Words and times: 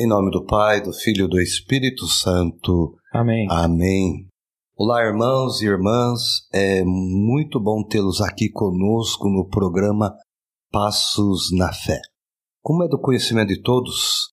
Em 0.00 0.06
nome 0.06 0.30
do 0.30 0.44
Pai, 0.44 0.80
do 0.80 0.92
Filho 0.92 1.24
e 1.24 1.28
do 1.28 1.40
Espírito 1.40 2.06
Santo. 2.06 2.96
Amém. 3.12 3.48
Amém. 3.50 4.28
Olá, 4.76 5.02
irmãos 5.02 5.60
e 5.60 5.66
irmãs. 5.66 6.20
É 6.54 6.84
muito 6.84 7.58
bom 7.58 7.82
tê-los 7.82 8.20
aqui 8.20 8.48
conosco 8.48 9.28
no 9.28 9.48
programa 9.48 10.14
Passos 10.70 11.48
na 11.50 11.72
Fé. 11.72 12.00
Como 12.62 12.84
é 12.84 12.88
do 12.88 12.96
conhecimento 12.96 13.48
de 13.48 13.60
todos, 13.60 14.32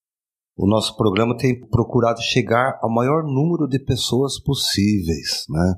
o 0.55 0.67
nosso 0.67 0.95
programa 0.95 1.35
tem 1.35 1.59
procurado 1.67 2.21
chegar 2.21 2.77
ao 2.83 2.93
maior 2.93 3.23
número 3.23 3.67
de 3.67 3.79
pessoas 3.79 4.39
possíveis, 4.39 5.45
né? 5.49 5.73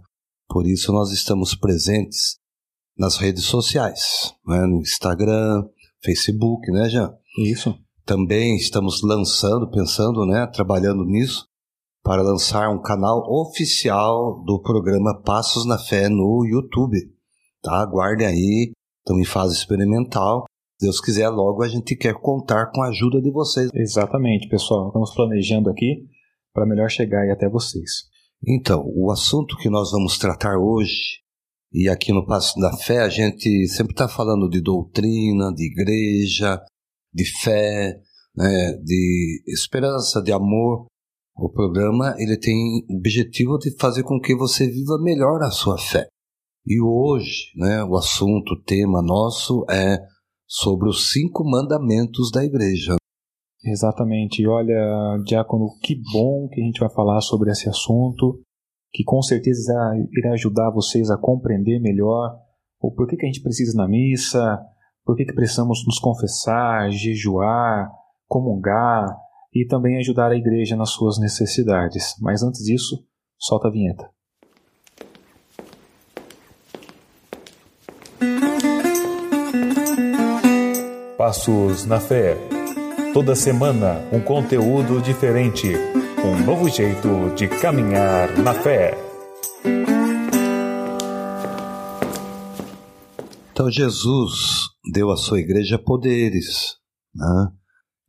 Por 0.50 0.68
isso 0.68 0.92
nós 0.92 1.14
estamos 1.14 1.56
presentes 1.56 2.36
nas 2.98 3.16
redes 3.16 3.46
sociais, 3.46 4.36
né? 4.46 4.66
no 4.66 4.82
Instagram, 4.82 5.64
Facebook, 6.04 6.70
né, 6.74 6.90
Jean? 6.90 7.14
Isso. 7.38 7.74
Também 8.08 8.56
estamos 8.56 9.02
lançando, 9.04 9.70
pensando, 9.70 10.26
né, 10.26 10.48
trabalhando 10.48 11.04
nisso, 11.04 11.46
para 12.02 12.22
lançar 12.22 12.70
um 12.70 12.82
canal 12.82 13.22
oficial 13.30 14.42
do 14.46 14.62
programa 14.62 15.22
Passos 15.22 15.66
na 15.66 15.78
Fé 15.78 16.08
no 16.08 16.46
YouTube. 16.46 16.98
Tá? 17.62 17.82
Aguardem 17.82 18.26
aí, 18.26 18.72
estamos 19.00 19.22
em 19.22 19.30
fase 19.30 19.58
experimental. 19.58 20.46
Se 20.80 20.86
Deus 20.86 21.02
quiser, 21.02 21.28
logo 21.28 21.62
a 21.62 21.68
gente 21.68 21.98
quer 21.98 22.14
contar 22.14 22.68
com 22.68 22.82
a 22.82 22.88
ajuda 22.88 23.22
de 23.22 23.30
vocês. 23.30 23.70
Exatamente, 23.74 24.48
pessoal. 24.48 24.88
Estamos 24.88 25.14
planejando 25.14 25.70
aqui 25.70 26.08
para 26.54 26.66
melhor 26.66 26.90
chegar 26.90 27.24
aí 27.24 27.32
até 27.32 27.50
vocês. 27.50 28.06
Então, 28.48 28.90
o 28.96 29.12
assunto 29.12 29.58
que 29.58 29.70
nós 29.70 29.92
vamos 29.92 30.18
tratar 30.18 30.58
hoje, 30.58 31.20
e 31.74 31.90
aqui 31.90 32.14
no 32.14 32.26
Passo 32.26 32.58
da 32.58 32.72
Fé, 32.72 33.00
a 33.00 33.10
gente 33.10 33.68
sempre 33.68 33.92
está 33.92 34.08
falando 34.08 34.50
de 34.50 34.62
doutrina, 34.62 35.54
de 35.54 35.66
igreja, 35.66 36.64
de 37.18 37.26
fé, 37.26 38.00
né, 38.36 38.74
de 38.84 39.42
esperança, 39.48 40.22
de 40.22 40.32
amor. 40.32 40.86
O 41.36 41.50
programa 41.50 42.16
ele 42.20 42.38
tem 42.38 42.86
o 42.90 42.98
objetivo 42.98 43.58
de 43.58 43.76
fazer 43.78 44.04
com 44.04 44.20
que 44.20 44.36
você 44.36 44.68
viva 44.68 44.98
melhor 45.02 45.42
a 45.42 45.50
sua 45.50 45.78
fé. 45.78 46.08
E 46.66 46.80
hoje, 46.82 47.52
né, 47.56 47.84
o 47.84 47.96
assunto, 47.96 48.54
o 48.54 48.64
tema 48.64 49.02
nosso 49.02 49.66
é 49.70 49.98
sobre 50.46 50.88
os 50.90 51.12
cinco 51.12 51.44
mandamentos 51.44 52.30
da 52.32 52.44
igreja. 52.44 52.96
Exatamente. 53.64 54.42
E 54.42 54.48
olha, 54.48 55.18
Diácono, 55.26 55.68
que 55.82 55.96
bom 56.14 56.48
que 56.50 56.62
a 56.62 56.64
gente 56.64 56.80
vai 56.80 56.90
falar 56.90 57.22
sobre 57.22 57.52
esse 57.52 57.68
assunto, 57.68 58.40
que 58.94 59.04
com 59.04 59.22
certeza 59.22 59.74
irá 60.12 60.34
ajudar 60.34 60.72
vocês 60.72 61.10
a 61.10 61.18
compreender 61.18 61.80
melhor 61.80 62.38
o 62.80 62.92
porquê 62.92 63.16
que 63.16 63.26
a 63.26 63.28
gente 63.28 63.42
precisa 63.42 63.74
ir 63.74 63.78
na 63.78 63.88
missa, 63.88 64.60
por 65.08 65.16
que 65.16 65.24
precisamos 65.34 65.86
nos 65.88 66.00
confessar, 66.00 66.92
jejuar, 66.92 67.90
comungar 68.28 69.08
e 69.56 69.66
também 69.66 69.98
ajudar 69.98 70.32
a 70.32 70.36
igreja 70.36 70.76
nas 70.76 70.90
suas 70.90 71.18
necessidades. 71.18 72.14
Mas 72.20 72.44
antes 72.44 72.62
disso, 72.62 73.02
solta 73.40 73.70
a 73.70 73.72
vinheta. 73.72 74.10
Passos 81.18 81.86
na 81.86 82.02
Fé. 82.02 82.36
Toda 83.14 83.34
semana 83.34 84.02
um 84.12 84.20
conteúdo 84.20 85.02
diferente, 85.02 85.72
um 86.22 86.46
novo 86.46 86.68
jeito 86.68 87.34
de 87.34 87.48
caminhar 87.48 88.38
na 88.40 88.54
fé. 88.54 88.94
Então 93.54 93.72
Jesus 93.72 94.67
deu 94.92 95.12
à 95.12 95.18
sua 95.18 95.40
igreja 95.40 95.78
poderes, 95.78 96.76
né? 97.14 97.52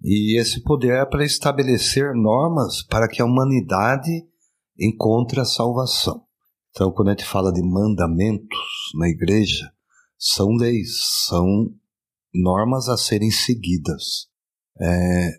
E 0.02 0.38
esse 0.40 0.62
poder 0.62 1.02
é 1.02 1.04
para 1.04 1.24
estabelecer 1.24 2.14
normas 2.14 2.82
para 2.86 3.08
que 3.08 3.20
a 3.20 3.24
humanidade 3.24 4.10
encontre 4.78 5.40
a 5.40 5.44
salvação. 5.44 6.22
Então, 6.70 6.92
quando 6.92 7.08
a 7.08 7.10
gente 7.12 7.24
fala 7.24 7.52
de 7.52 7.62
mandamentos 7.62 8.58
na 8.96 9.08
igreja, 9.08 9.72
são 10.16 10.50
leis, 10.52 11.00
são 11.26 11.74
normas 12.32 12.88
a 12.88 12.96
serem 12.96 13.30
seguidas. 13.30 14.28
É, 14.80 15.30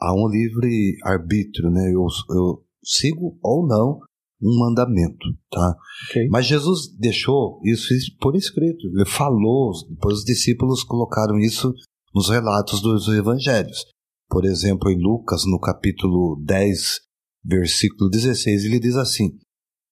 há 0.00 0.14
um 0.14 0.28
livre 0.28 0.96
arbítrio, 1.04 1.70
né? 1.70 1.88
Eu, 1.88 2.06
eu 2.34 2.64
sigo 2.82 3.38
ou 3.42 3.66
não 3.66 4.00
um 4.42 4.58
mandamento, 4.58 5.26
tá? 5.50 5.76
Okay. 6.08 6.28
Mas 6.28 6.46
Jesus 6.46 6.88
deixou 6.98 7.60
isso 7.64 7.94
por 8.20 8.34
escrito. 8.34 8.86
Ele 8.86 9.04
falou, 9.04 9.72
depois 9.88 10.18
os 10.18 10.24
discípulos 10.24 10.82
colocaram 10.82 11.38
isso 11.38 11.72
nos 12.14 12.28
relatos 12.28 12.80
dos 12.80 13.08
evangelhos. 13.08 13.84
Por 14.28 14.44
exemplo, 14.44 14.90
em 14.90 14.98
Lucas, 15.00 15.42
no 15.44 15.58
capítulo 15.58 16.40
10, 16.44 17.00
versículo 17.44 18.08
16, 18.08 18.64
ele 18.64 18.78
diz 18.78 18.96
assim: 18.96 19.38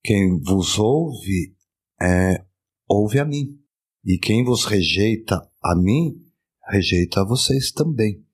Quem 0.03 0.38
vos 0.41 0.78
ouve, 0.78 1.54
é, 2.00 2.44
ouve 2.88 3.19
a 3.19 3.25
mim, 3.25 3.59
e 4.04 4.16
quem 4.19 4.44
vos 4.44 4.65
rejeita 4.65 5.36
a 5.62 5.76
mim, 5.76 6.15
rejeita 6.70 7.20
a 7.20 7.26
vocês 7.26 7.72
também, 7.72 8.25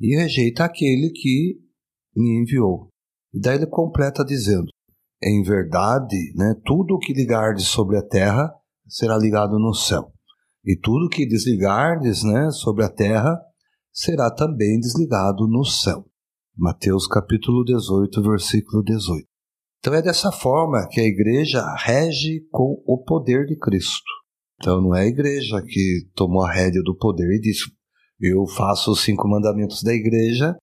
e 0.00 0.16
rejeita 0.16 0.64
aquele 0.64 1.10
que 1.10 1.60
me 2.14 2.42
enviou. 2.42 2.88
E 3.32 3.40
daí 3.40 3.56
ele 3.56 3.66
completa 3.66 4.24
dizendo: 4.24 4.66
Em 5.24 5.40
verdade, 5.42 6.32
né, 6.34 6.52
tudo 6.64 6.94
o 6.94 6.98
que 6.98 7.12
ligardes 7.12 7.66
sobre 7.66 7.96
a 7.96 8.02
terra 8.02 8.52
será 8.88 9.16
ligado 9.16 9.56
no 9.56 9.72
céu, 9.72 10.12
e 10.64 10.76
tudo 10.76 11.08
que 11.08 11.24
desligardes 11.24 12.24
né, 12.24 12.50
sobre 12.50 12.84
a 12.84 12.88
terra 12.88 13.38
será 13.92 14.34
também 14.34 14.80
desligado 14.80 15.46
no 15.46 15.64
céu. 15.64 16.04
Mateus 16.56 17.06
capítulo 17.06 17.64
18, 17.64 18.20
versículo 18.20 18.82
18. 18.82 19.24
Então 19.78 19.94
é 19.94 20.02
dessa 20.02 20.32
forma 20.32 20.88
que 20.90 21.00
a 21.00 21.04
igreja 21.04 21.64
rege 21.76 22.44
com 22.50 22.82
o 22.84 22.98
poder 22.98 23.46
de 23.46 23.56
Cristo. 23.56 24.10
Então 24.60 24.80
não 24.80 24.94
é 24.94 25.02
a 25.02 25.06
igreja 25.06 25.62
que 25.64 26.08
tomou 26.16 26.44
a 26.44 26.52
rédea 26.52 26.82
do 26.82 26.96
poder 26.96 27.36
e 27.36 27.40
disse: 27.40 27.70
Eu 28.20 28.44
faço 28.46 28.90
os 28.90 29.02
cinco 29.02 29.28
mandamentos 29.28 29.84
da 29.84 29.94
igreja. 29.94 30.56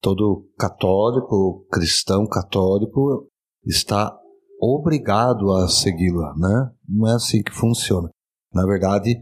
Todo 0.00 0.48
católico, 0.58 1.66
cristão 1.72 2.26
católico, 2.26 3.28
está 3.66 4.16
obrigado 4.60 5.52
a 5.52 5.68
segui-la, 5.68 6.34
né? 6.36 6.70
Não 6.88 7.08
é 7.08 7.14
assim 7.14 7.42
que 7.42 7.52
funciona. 7.52 8.08
Na 8.52 8.64
verdade, 8.64 9.16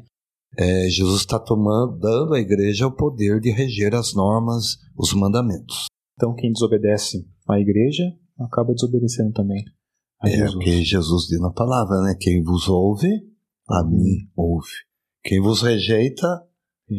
é, 0.56 0.88
Jesus 0.88 1.20
está 1.20 1.38
tomando, 1.38 1.98
dando 1.98 2.34
à 2.34 2.40
igreja 2.40 2.86
o 2.86 2.94
poder 2.94 3.40
de 3.40 3.50
reger 3.50 3.94
as 3.94 4.14
normas, 4.14 4.76
os 4.96 5.12
mandamentos. 5.12 5.86
Então, 6.14 6.34
quem 6.34 6.52
desobedece 6.52 7.26
à 7.48 7.58
igreja 7.58 8.04
acaba 8.38 8.72
desobedecendo 8.72 9.32
também 9.32 9.64
a 10.24 10.30
é 10.30 10.48
o 10.48 10.58
que 10.58 10.82
Jesus 10.82 11.26
diz 11.26 11.40
na 11.40 11.50
palavra, 11.50 12.00
né? 12.00 12.16
Quem 12.18 12.42
vos 12.42 12.68
ouve, 12.68 13.08
a 13.68 13.84
mim 13.84 14.28
ouve. 14.34 14.70
Quem 15.22 15.40
vos 15.40 15.62
rejeita, 15.62 16.26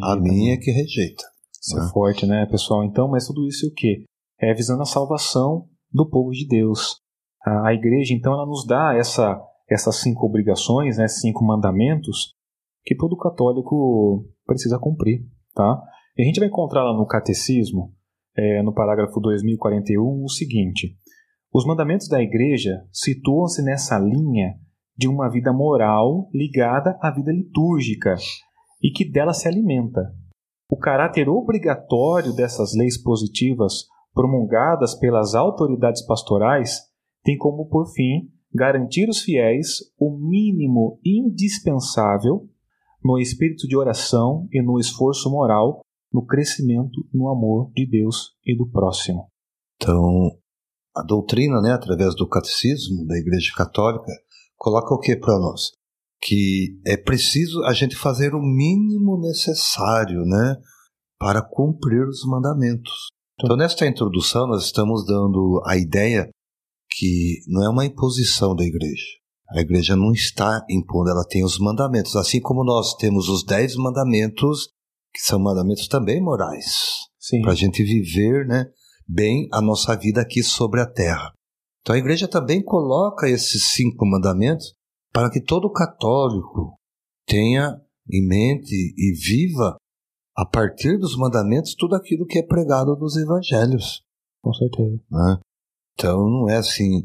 a 0.02 0.16
mim 0.16 0.50
é 0.50 0.56
que 0.56 0.70
rejeita. 0.70 1.24
Isso 1.60 1.76
é 1.76 1.80
né? 1.80 1.90
forte, 1.92 2.26
né, 2.26 2.46
pessoal? 2.46 2.84
Então, 2.84 3.08
mas 3.08 3.26
tudo 3.26 3.46
isso 3.48 3.66
é 3.66 3.68
o 3.68 3.72
quê? 3.72 4.04
É 4.40 4.54
visando 4.54 4.82
a 4.82 4.86
salvação 4.86 5.68
do 5.92 6.08
povo 6.08 6.30
de 6.30 6.46
Deus. 6.46 7.00
A, 7.46 7.68
a 7.68 7.74
igreja, 7.74 8.12
então, 8.12 8.32
ela 8.32 8.44
nos 8.44 8.66
dá 8.66 8.94
essa, 8.96 9.40
essas 9.70 9.96
cinco 9.96 10.26
obrigações, 10.26 10.98
né, 10.98 11.06
cinco 11.06 11.44
mandamentos, 11.44 12.34
que 12.84 12.96
todo 12.96 13.16
católico 13.16 14.26
precisa 14.44 14.78
cumprir, 14.78 15.24
tá? 15.54 15.80
E 16.16 16.22
a 16.22 16.24
gente 16.24 16.40
vai 16.40 16.48
encontrar 16.48 16.82
lá 16.82 16.96
no 16.96 17.06
Catecismo, 17.06 17.92
é, 18.36 18.62
no 18.62 18.72
parágrafo 18.74 19.20
2041, 19.20 20.24
o 20.24 20.28
seguinte: 20.28 20.96
os 21.52 21.64
mandamentos 21.64 22.08
da 22.08 22.22
igreja 22.22 22.82
situam-se 22.92 23.62
nessa 23.62 23.98
linha 23.98 24.54
de 24.96 25.08
uma 25.08 25.28
vida 25.28 25.52
moral 25.52 26.28
ligada 26.32 26.98
à 27.02 27.10
vida 27.10 27.32
litúrgica 27.32 28.14
e 28.82 28.90
que 28.90 29.10
dela 29.10 29.32
se 29.32 29.46
alimenta. 29.46 30.00
O 30.70 30.76
caráter 30.76 31.28
obrigatório 31.28 32.34
dessas 32.34 32.74
leis 32.74 33.00
positivas 33.00 33.84
promulgadas 34.14 34.94
pelas 34.98 35.34
autoridades 35.34 36.04
pastorais 36.06 36.80
tem 37.26 37.36
como, 37.36 37.68
por 37.68 37.92
fim, 37.92 38.30
garantir 38.54 39.08
os 39.08 39.20
fiéis 39.20 39.80
o 39.98 40.16
mínimo 40.16 41.00
indispensável 41.04 42.48
no 43.02 43.18
espírito 43.18 43.66
de 43.66 43.76
oração 43.76 44.46
e 44.52 44.62
no 44.62 44.78
esforço 44.78 45.28
moral, 45.28 45.80
no 46.12 46.24
crescimento 46.24 47.04
no 47.12 47.28
amor 47.28 47.72
de 47.72 47.84
Deus 47.84 48.36
e 48.46 48.56
do 48.56 48.70
próximo. 48.70 49.26
Então, 49.74 50.30
a 50.94 51.02
doutrina, 51.02 51.60
né, 51.60 51.72
através 51.72 52.14
do 52.14 52.28
catecismo 52.28 53.04
da 53.04 53.18
Igreja 53.18 53.52
Católica, 53.56 54.12
coloca 54.56 54.94
o 54.94 55.00
que 55.00 55.16
para 55.16 55.36
nós? 55.36 55.72
Que 56.22 56.80
é 56.86 56.96
preciso 56.96 57.64
a 57.64 57.72
gente 57.72 57.96
fazer 57.96 58.34
o 58.36 58.40
mínimo 58.40 59.20
necessário, 59.20 60.24
né, 60.24 60.56
para 61.18 61.42
cumprir 61.42 62.06
os 62.06 62.24
mandamentos. 62.24 63.08
Então, 63.38 63.56
nesta 63.56 63.86
introdução, 63.86 64.46
nós 64.46 64.64
estamos 64.64 65.04
dando 65.04 65.60
a 65.66 65.76
ideia 65.76 66.30
que 66.96 67.42
não 67.46 67.62
é 67.62 67.68
uma 67.68 67.84
imposição 67.84 68.56
da 68.56 68.64
igreja. 68.64 69.04
A 69.50 69.60
igreja 69.60 69.94
não 69.94 70.12
está 70.12 70.64
impondo, 70.68 71.10
ela 71.10 71.24
tem 71.28 71.44
os 71.44 71.58
mandamentos. 71.58 72.16
Assim 72.16 72.40
como 72.40 72.64
nós 72.64 72.94
temos 72.94 73.28
os 73.28 73.44
dez 73.44 73.76
mandamentos, 73.76 74.70
que 75.14 75.20
são 75.20 75.38
mandamentos 75.38 75.86
também 75.88 76.20
morais, 76.20 77.04
para 77.42 77.52
a 77.52 77.54
gente 77.54 77.84
viver, 77.84 78.46
né, 78.46 78.64
bem 79.06 79.46
a 79.52 79.60
nossa 79.60 79.94
vida 79.94 80.22
aqui 80.22 80.42
sobre 80.42 80.80
a 80.80 80.90
terra. 80.90 81.32
Então 81.82 81.94
a 81.94 81.98
igreja 81.98 82.26
também 82.26 82.62
coloca 82.62 83.28
esses 83.28 83.72
cinco 83.74 84.06
mandamentos 84.06 84.74
para 85.12 85.30
que 85.30 85.40
todo 85.40 85.70
católico 85.70 86.76
tenha 87.26 87.80
em 88.10 88.26
mente 88.26 88.74
e 88.74 89.12
viva 89.12 89.76
a 90.36 90.44
partir 90.44 90.98
dos 90.98 91.16
mandamentos 91.16 91.74
tudo 91.74 91.94
aquilo 91.94 92.26
que 92.26 92.38
é 92.38 92.42
pregado 92.42 92.96
nos 92.96 93.16
evangelhos. 93.16 94.02
Com 94.42 94.52
certeza. 94.52 95.00
Né? 95.10 95.38
Então 95.98 96.18
não 96.28 96.48
é 96.48 96.56
assim 96.56 97.04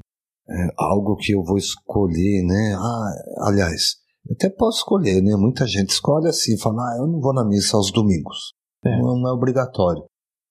é, 0.49 0.67
algo 0.77 1.15
que 1.15 1.33
eu 1.33 1.43
vou 1.43 1.57
escolher, 1.57 2.43
né? 2.43 2.75
Ah, 2.77 3.47
aliás, 3.47 3.95
eu 4.27 4.33
até 4.33 4.49
posso 4.49 4.79
escolher, 4.79 5.21
né? 5.21 5.35
Muita 5.35 5.65
gente 5.65 5.89
escolhe 5.91 6.27
assim, 6.27 6.57
fala, 6.57 6.81
ah, 6.83 6.97
eu 6.99 7.07
não 7.07 7.21
vou 7.21 7.33
na 7.33 7.45
missa 7.45 7.77
aos 7.77 7.91
domingos. 7.91 8.53
É. 8.85 8.89
Não, 9.01 9.17
não, 9.17 9.29
é 9.29 9.33
obrigatório. 9.33 10.03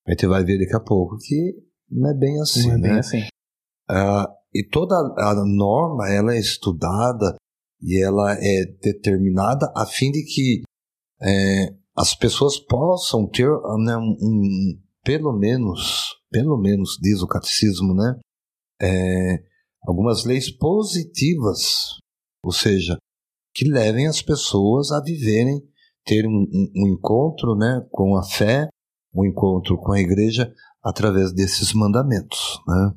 Aí 0.08 0.16
você 0.18 0.26
vai 0.26 0.42
ver 0.44 0.58
daqui 0.58 0.74
a 0.74 0.80
pouco 0.80 1.16
que 1.18 1.54
não 1.90 2.10
é 2.10 2.14
bem 2.14 2.40
assim, 2.40 2.68
não 2.68 2.74
é 2.74 2.78
né? 2.78 2.88
Bem 2.88 2.98
assim. 2.98 3.22
Ah, 3.88 4.26
e 4.54 4.66
toda 4.66 4.94
a 4.96 5.34
norma 5.44 6.08
ela 6.08 6.34
é 6.34 6.38
estudada 6.38 7.36
e 7.82 8.02
ela 8.02 8.32
é 8.32 8.64
determinada 8.82 9.72
a 9.76 9.86
fim 9.86 10.10
de 10.10 10.24
que 10.24 10.62
é, 11.22 11.74
as 11.96 12.14
pessoas 12.14 12.58
possam 12.58 13.28
ter 13.28 13.48
né, 13.84 13.96
um, 13.96 14.16
um, 14.20 14.80
pelo 15.04 15.32
menos, 15.32 16.16
pelo 16.30 16.58
menos 16.58 16.98
diz 17.00 17.22
o 17.22 17.28
catecismo, 17.28 17.94
né, 17.94 18.18
é, 18.80 19.42
algumas 19.86 20.24
leis 20.24 20.50
positivas, 20.50 21.98
ou 22.44 22.52
seja, 22.52 22.96
que 23.54 23.68
levem 23.68 24.06
as 24.06 24.22
pessoas 24.22 24.90
a 24.90 25.02
viverem, 25.02 25.60
ter 26.04 26.26
um, 26.26 26.46
um 26.76 26.88
encontro 26.88 27.54
né, 27.54 27.86
com 27.90 28.16
a 28.16 28.22
fé, 28.22 28.68
um 29.14 29.24
encontro 29.24 29.76
com 29.76 29.92
a 29.92 30.00
igreja 30.00 30.52
através 30.82 31.32
desses 31.32 31.72
mandamentos. 31.74 32.58
Né? 32.66 32.94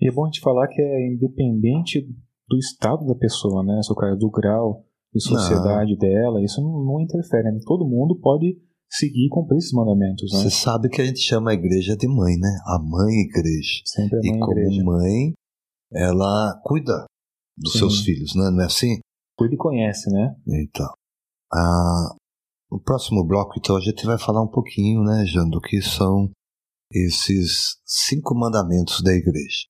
E 0.00 0.08
é 0.08 0.12
bom 0.12 0.28
te 0.28 0.40
falar 0.40 0.68
que 0.68 0.80
é 0.80 1.06
independente 1.06 2.06
do 2.48 2.58
estado 2.58 3.06
da 3.06 3.14
pessoa, 3.14 3.64
né? 3.64 3.80
Se 3.82 3.92
o 3.92 3.96
cara 3.96 4.12
é 4.12 4.18
do 4.18 4.30
grau 4.30 4.84
de 5.14 5.22
sociedade 5.22 5.92
não. 5.92 5.98
dela, 5.98 6.42
isso 6.42 6.60
não, 6.60 6.84
não 6.84 7.00
interfere. 7.00 7.50
Né? 7.50 7.58
Todo 7.64 7.88
mundo 7.88 8.18
pode 8.20 8.58
seguir 8.90 9.26
e 9.26 9.28
cumprir 9.28 9.58
esses 9.58 9.72
mandamentos. 9.72 10.32
Né? 10.32 10.42
Você 10.42 10.50
sabe 10.50 10.88
que 10.88 11.00
a 11.00 11.04
gente 11.04 11.20
chama 11.20 11.50
a 11.50 11.54
igreja 11.54 11.96
de 11.96 12.06
mãe, 12.08 12.36
né? 12.38 12.58
A 12.66 12.78
mãe 12.78 13.14
igreja. 13.20 13.82
Sempre 13.84 14.18
a 14.18 14.22
mãe 14.22 14.36
e 14.36 14.40
como 14.40 14.58
igreja. 14.58 14.84
mãe, 14.84 15.32
ela 15.92 16.60
cuida 16.64 17.06
dos 17.56 17.72
Sim. 17.72 17.78
seus 17.80 18.00
filhos, 18.00 18.34
né? 18.34 18.50
não 18.50 18.62
é 18.62 18.66
assim? 18.66 18.98
Cuida 19.36 19.54
e 19.54 19.58
conhece, 19.58 20.10
né? 20.10 20.34
Então. 20.46 20.92
Ah, 21.52 22.14
no 22.70 22.80
próximo 22.80 23.24
bloco, 23.24 23.54
então, 23.56 23.76
a 23.76 23.80
gente 23.80 24.04
vai 24.04 24.18
falar 24.18 24.42
um 24.42 24.50
pouquinho, 24.50 25.04
né, 25.04 25.24
Jean, 25.26 25.48
do 25.48 25.60
que 25.60 25.80
são 25.80 26.28
esses 26.92 27.76
cinco 27.84 28.34
mandamentos 28.34 29.00
da 29.02 29.12
igreja. 29.12 29.66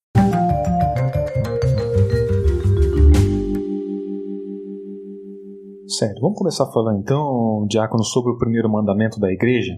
Certo, 5.99 6.21
vamos 6.21 6.37
começar 6.37 6.67
falando 6.73 7.01
então, 7.01 7.67
Diácono, 7.69 8.03
sobre 8.03 8.33
o 8.33 8.39
primeiro 8.39 8.69
mandamento 8.69 9.21
da 9.21 9.31
igreja. 9.33 9.75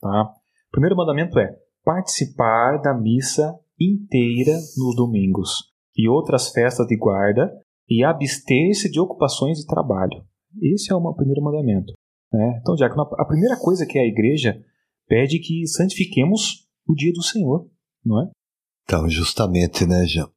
Tá? 0.00 0.22
O 0.22 0.70
primeiro 0.70 0.96
mandamento 0.96 1.38
é 1.38 1.54
participar 1.84 2.78
da 2.78 2.94
missa 2.94 3.54
inteira 3.78 4.52
nos 4.76 4.96
domingos 4.96 5.70
e 5.94 6.08
outras 6.08 6.48
festas 6.50 6.86
de 6.86 6.96
guarda 6.96 7.52
e 7.86 8.02
abster-se 8.02 8.90
de 8.90 8.98
ocupações 8.98 9.58
de 9.58 9.66
trabalho. 9.66 10.24
Esse 10.62 10.90
é 10.90 10.96
o 10.96 11.14
primeiro 11.14 11.42
mandamento. 11.42 11.92
Né? 12.32 12.58
Então, 12.62 12.74
Diácono, 12.74 13.02
a 13.18 13.24
primeira 13.26 13.58
coisa 13.58 13.84
que 13.84 13.98
a 13.98 14.06
igreja 14.06 14.58
pede 15.06 15.38
que 15.38 15.66
santifiquemos 15.66 16.66
o 16.86 16.94
dia 16.94 17.12
do 17.12 17.22
Senhor, 17.22 17.68
não 18.04 18.22
é? 18.22 18.30
Então, 18.84 19.08
justamente, 19.08 19.84
né, 19.86 20.06
Jean? 20.06 20.30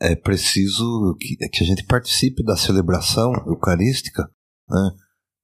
É 0.00 0.14
preciso 0.14 1.16
que, 1.18 1.36
que 1.48 1.64
a 1.64 1.66
gente 1.66 1.84
participe 1.84 2.44
da 2.44 2.56
celebração 2.56 3.32
eucarística 3.48 4.30
né, 4.68 4.90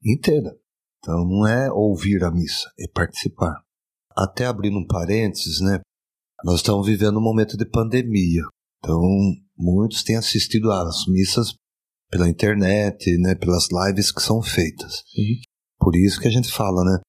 inteira. 0.05 0.57
Então 0.99 1.25
não 1.25 1.47
é 1.47 1.71
ouvir 1.71 2.25
a 2.25 2.31
missa, 2.31 2.71
é 2.79 2.89
participar. 2.89 3.63
Até 4.17 4.47
abrindo 4.47 4.79
um 4.79 4.87
parênteses, 4.87 5.61
né? 5.61 5.81
Nós 6.45 6.57
estamos 6.57 6.87
vivendo 6.87 7.19
um 7.19 7.23
momento 7.23 7.57
de 7.57 7.67
pandemia. 7.67 8.43
Então 8.79 9.01
muitos 9.57 10.03
têm 10.03 10.17
assistido 10.17 10.71
às 10.71 11.07
missas 11.07 11.55
pela 12.11 12.29
internet, 12.29 13.17
né, 13.19 13.35
pelas 13.35 13.69
lives 13.71 14.13
que 14.13 14.23
são 14.23 14.41
feitas. 14.41 15.03
Sim. 15.07 15.41
Por 15.79 15.97
isso 15.97 16.21
que 16.21 16.29
a 16.29 16.31
gente 16.31 16.51
fala, 16.51 16.85
né? 16.85 17.01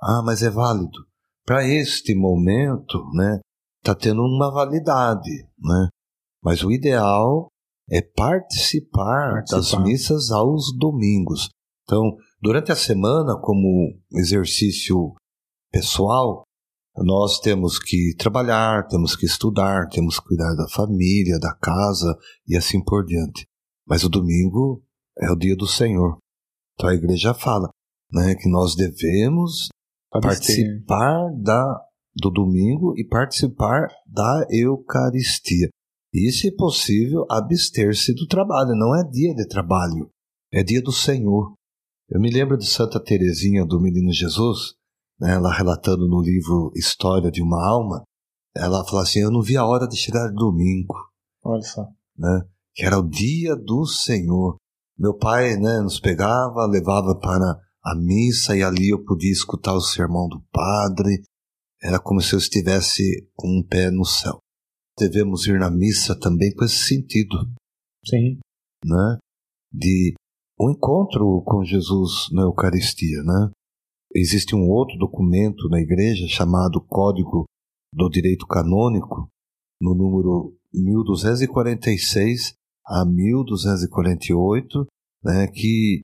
Ah, 0.00 0.22
mas 0.24 0.42
é 0.42 0.50
válido. 0.50 1.06
Para 1.46 1.64
este 1.64 2.14
momento, 2.14 3.04
né, 3.14 3.40
tá 3.82 3.94
tendo 3.94 4.20
uma 4.20 4.50
validade, 4.50 5.30
né? 5.58 5.88
Mas 6.42 6.62
o 6.62 6.70
ideal 6.70 7.48
é 7.90 8.02
participar, 8.02 9.32
participar, 9.32 9.56
das 9.56 9.84
missas 9.84 10.30
aos 10.30 10.76
domingos. 10.76 11.48
Então, 11.88 12.18
durante 12.38 12.70
a 12.70 12.76
semana, 12.76 13.34
como 13.40 13.98
exercício 14.12 15.14
pessoal, 15.72 16.42
nós 16.94 17.40
temos 17.40 17.78
que 17.78 18.14
trabalhar, 18.18 18.86
temos 18.88 19.16
que 19.16 19.24
estudar, 19.24 19.88
temos 19.88 20.20
que 20.20 20.26
cuidar 20.26 20.54
da 20.54 20.68
família, 20.68 21.38
da 21.38 21.54
casa 21.54 22.14
e 22.46 22.54
assim 22.54 22.84
por 22.84 23.06
diante. 23.06 23.46
Mas 23.86 24.04
o 24.04 24.10
domingo 24.10 24.84
é 25.18 25.30
o 25.30 25.36
dia 25.36 25.56
do 25.56 25.66
Senhor. 25.66 26.18
Então 26.74 26.90
a 26.90 26.94
igreja 26.94 27.32
fala 27.32 27.70
né, 28.12 28.34
que 28.34 28.50
nós 28.50 28.74
devemos 28.74 29.68
participar 30.10 31.30
da, 31.40 31.80
do 32.14 32.30
domingo 32.30 32.92
e 32.98 33.04
participar 33.06 33.88
da 34.06 34.46
Eucaristia. 34.50 35.70
E, 36.12 36.30
se 36.32 36.54
possível, 36.54 37.26
abster-se 37.30 38.14
do 38.14 38.26
trabalho. 38.26 38.74
Não 38.74 38.94
é 38.94 39.04
dia 39.04 39.34
de 39.34 39.46
trabalho, 39.46 40.10
é 40.52 40.62
dia 40.62 40.82
do 40.82 40.92
Senhor. 40.92 41.54
Eu 42.10 42.18
me 42.20 42.30
lembro 42.30 42.56
de 42.56 42.66
Santa 42.66 42.98
Teresinha 42.98 43.66
do 43.66 43.78
Menino 43.78 44.10
Jesus, 44.10 44.74
né, 45.20 45.34
ela 45.34 45.52
relatando 45.52 46.08
no 46.08 46.22
livro 46.22 46.72
História 46.74 47.30
de 47.30 47.42
uma 47.42 47.62
Alma, 47.62 48.02
ela 48.56 48.82
fala 48.86 49.02
assim: 49.02 49.20
Eu 49.20 49.30
não 49.30 49.42
vi 49.42 49.58
a 49.58 49.66
hora 49.66 49.86
de 49.86 49.94
chegar 49.94 50.32
domingo. 50.32 50.94
Olha 51.44 51.62
só. 51.62 51.86
Né, 52.16 52.48
que 52.74 52.84
era 52.84 52.98
o 52.98 53.06
dia 53.06 53.54
do 53.54 53.84
Senhor. 53.84 54.56
Meu 54.98 55.14
pai 55.16 55.56
né, 55.56 55.80
nos 55.80 56.00
pegava, 56.00 56.66
levava 56.66 57.14
para 57.14 57.60
a 57.84 57.94
missa 57.94 58.56
e 58.56 58.62
ali 58.62 58.88
eu 58.88 59.04
podia 59.04 59.30
escutar 59.30 59.74
o 59.74 59.80
sermão 59.80 60.28
do 60.28 60.40
padre. 60.50 61.22
Era 61.80 62.00
como 62.00 62.22
se 62.22 62.34
eu 62.34 62.38
estivesse 62.38 63.30
com 63.36 63.48
um 63.58 63.62
pé 63.62 63.90
no 63.90 64.04
céu. 64.04 64.38
Devemos 64.98 65.46
ir 65.46 65.60
na 65.60 65.70
missa 65.70 66.18
também 66.18 66.52
com 66.54 66.64
esse 66.64 66.88
sentido. 66.88 67.36
Sim. 68.04 68.40
Né? 68.84 69.18
De 69.70 70.14
o 70.58 70.70
encontro 70.70 71.42
com 71.44 71.64
Jesus 71.64 72.28
na 72.32 72.42
Eucaristia, 72.42 73.22
né? 73.22 73.50
Existe 74.14 74.56
um 74.56 74.68
outro 74.68 74.96
documento 74.98 75.68
na 75.68 75.80
igreja 75.80 76.26
chamado 76.26 76.80
Código 76.80 77.44
do 77.92 78.08
Direito 78.08 78.46
Canônico, 78.46 79.28
no 79.80 79.94
número 79.94 80.56
1246 80.72 82.54
a 82.86 83.04
1248, 83.04 84.86
né, 85.22 85.46
que 85.46 86.00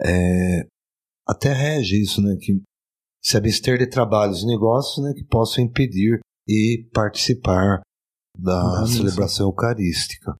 é, 0.00 0.66
até 1.26 1.52
rege 1.52 2.00
isso, 2.00 2.22
né, 2.22 2.36
que 2.40 2.62
se 3.22 3.36
abster 3.36 3.78
de 3.78 3.88
trabalhos 3.88 4.42
e 4.42 4.46
negócios 4.46 5.04
né, 5.04 5.12
que 5.12 5.24
possam 5.24 5.64
impedir 5.64 6.20
e 6.48 6.88
participar 6.94 7.82
da 8.38 8.86
celebração 8.86 9.46
eucarística. 9.46 10.34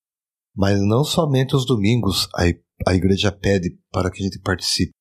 Mas 0.57 0.81
não 0.81 1.05
somente 1.05 1.55
os 1.55 1.67
domingos, 1.67 2.29
a 2.35 2.45
a 2.87 2.95
igreja 2.95 3.31
pede 3.33 3.77
para 3.91 4.11
que 4.11 4.23
a 4.23 4.25
gente 4.25 4.41
participe. 4.41 4.93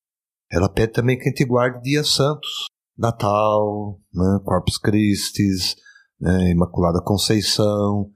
Ela 0.50 0.68
pede 0.68 0.92
também 0.92 1.16
que 1.16 1.28
a 1.28 1.30
gente 1.30 1.44
guarde 1.44 1.80
dias 1.82 2.08
santos. 2.08 2.66
Natal, 2.98 3.98
né, 4.12 4.40
Corpus 4.44 4.76
Christi, 4.76 5.48
né, 6.20 6.50
Imaculada 6.50 7.02
Conceição, 7.02 8.10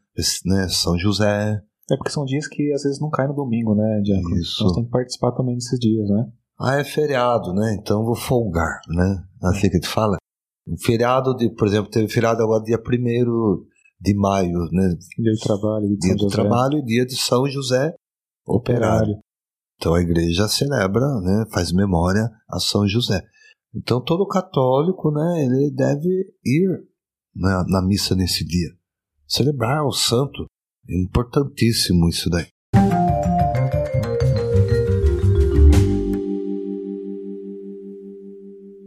né, 0.44 0.68
São 0.68 0.98
José. 0.98 1.58
É 1.90 1.96
porque 1.96 2.10
são 2.10 2.24
dias 2.24 2.46
que 2.46 2.70
às 2.72 2.82
vezes 2.82 3.00
não 3.00 3.08
caem 3.08 3.28
no 3.28 3.34
domingo, 3.34 3.74
né, 3.74 4.00
Diácono? 4.02 4.36
Isso. 4.36 4.62
Nós 4.62 4.72
temos 4.74 4.88
que 4.88 4.92
participar 4.92 5.32
também 5.32 5.54
desses 5.54 5.78
dias, 5.78 6.08
né? 6.10 6.26
Ah, 6.58 6.78
é 6.78 6.84
feriado, 6.84 7.52
né? 7.54 7.76
Então 7.80 8.04
vou 8.04 8.14
folgar, 8.14 8.80
né? 8.88 9.24
Assim 9.42 9.70
que 9.70 9.76
a 9.76 9.80
gente 9.80 9.88
fala. 9.88 10.16
Um 10.66 10.76
feriado, 10.78 11.34
de, 11.34 11.50
por 11.50 11.66
exemplo, 11.66 11.90
teve 11.90 12.08
feriado 12.08 12.42
agora 12.42 12.62
dia 12.62 12.78
1 12.78 13.64
de 14.00 14.14
maio, 14.14 14.58
né? 14.70 14.94
Dia 15.18 15.32
do 15.32 15.40
trabalho, 15.40 15.88
dia, 15.88 15.98
dia 15.98 16.16
do 16.16 16.26
trabalho 16.28 16.78
e 16.78 16.84
dia 16.84 17.06
de 17.06 17.16
São 17.16 17.46
José 17.48 17.94
Operário. 18.46 19.12
Operário. 19.14 19.18
Então 19.76 19.94
a 19.94 20.00
igreja 20.00 20.48
celebra, 20.48 21.20
né, 21.20 21.44
faz 21.52 21.72
memória 21.72 22.30
a 22.48 22.58
São 22.58 22.86
José. 22.86 23.22
Então 23.74 24.02
todo 24.02 24.26
católico, 24.26 25.10
né, 25.10 25.44
ele 25.44 25.70
deve 25.70 26.08
ir 26.44 26.86
na, 27.34 27.64
na 27.66 27.82
missa 27.82 28.14
nesse 28.14 28.44
dia, 28.44 28.70
celebrar 29.26 29.84
o 29.84 29.92
santo. 29.92 30.46
É 30.88 31.02
importantíssimo 31.02 32.08
isso 32.08 32.28
daí. 32.28 32.46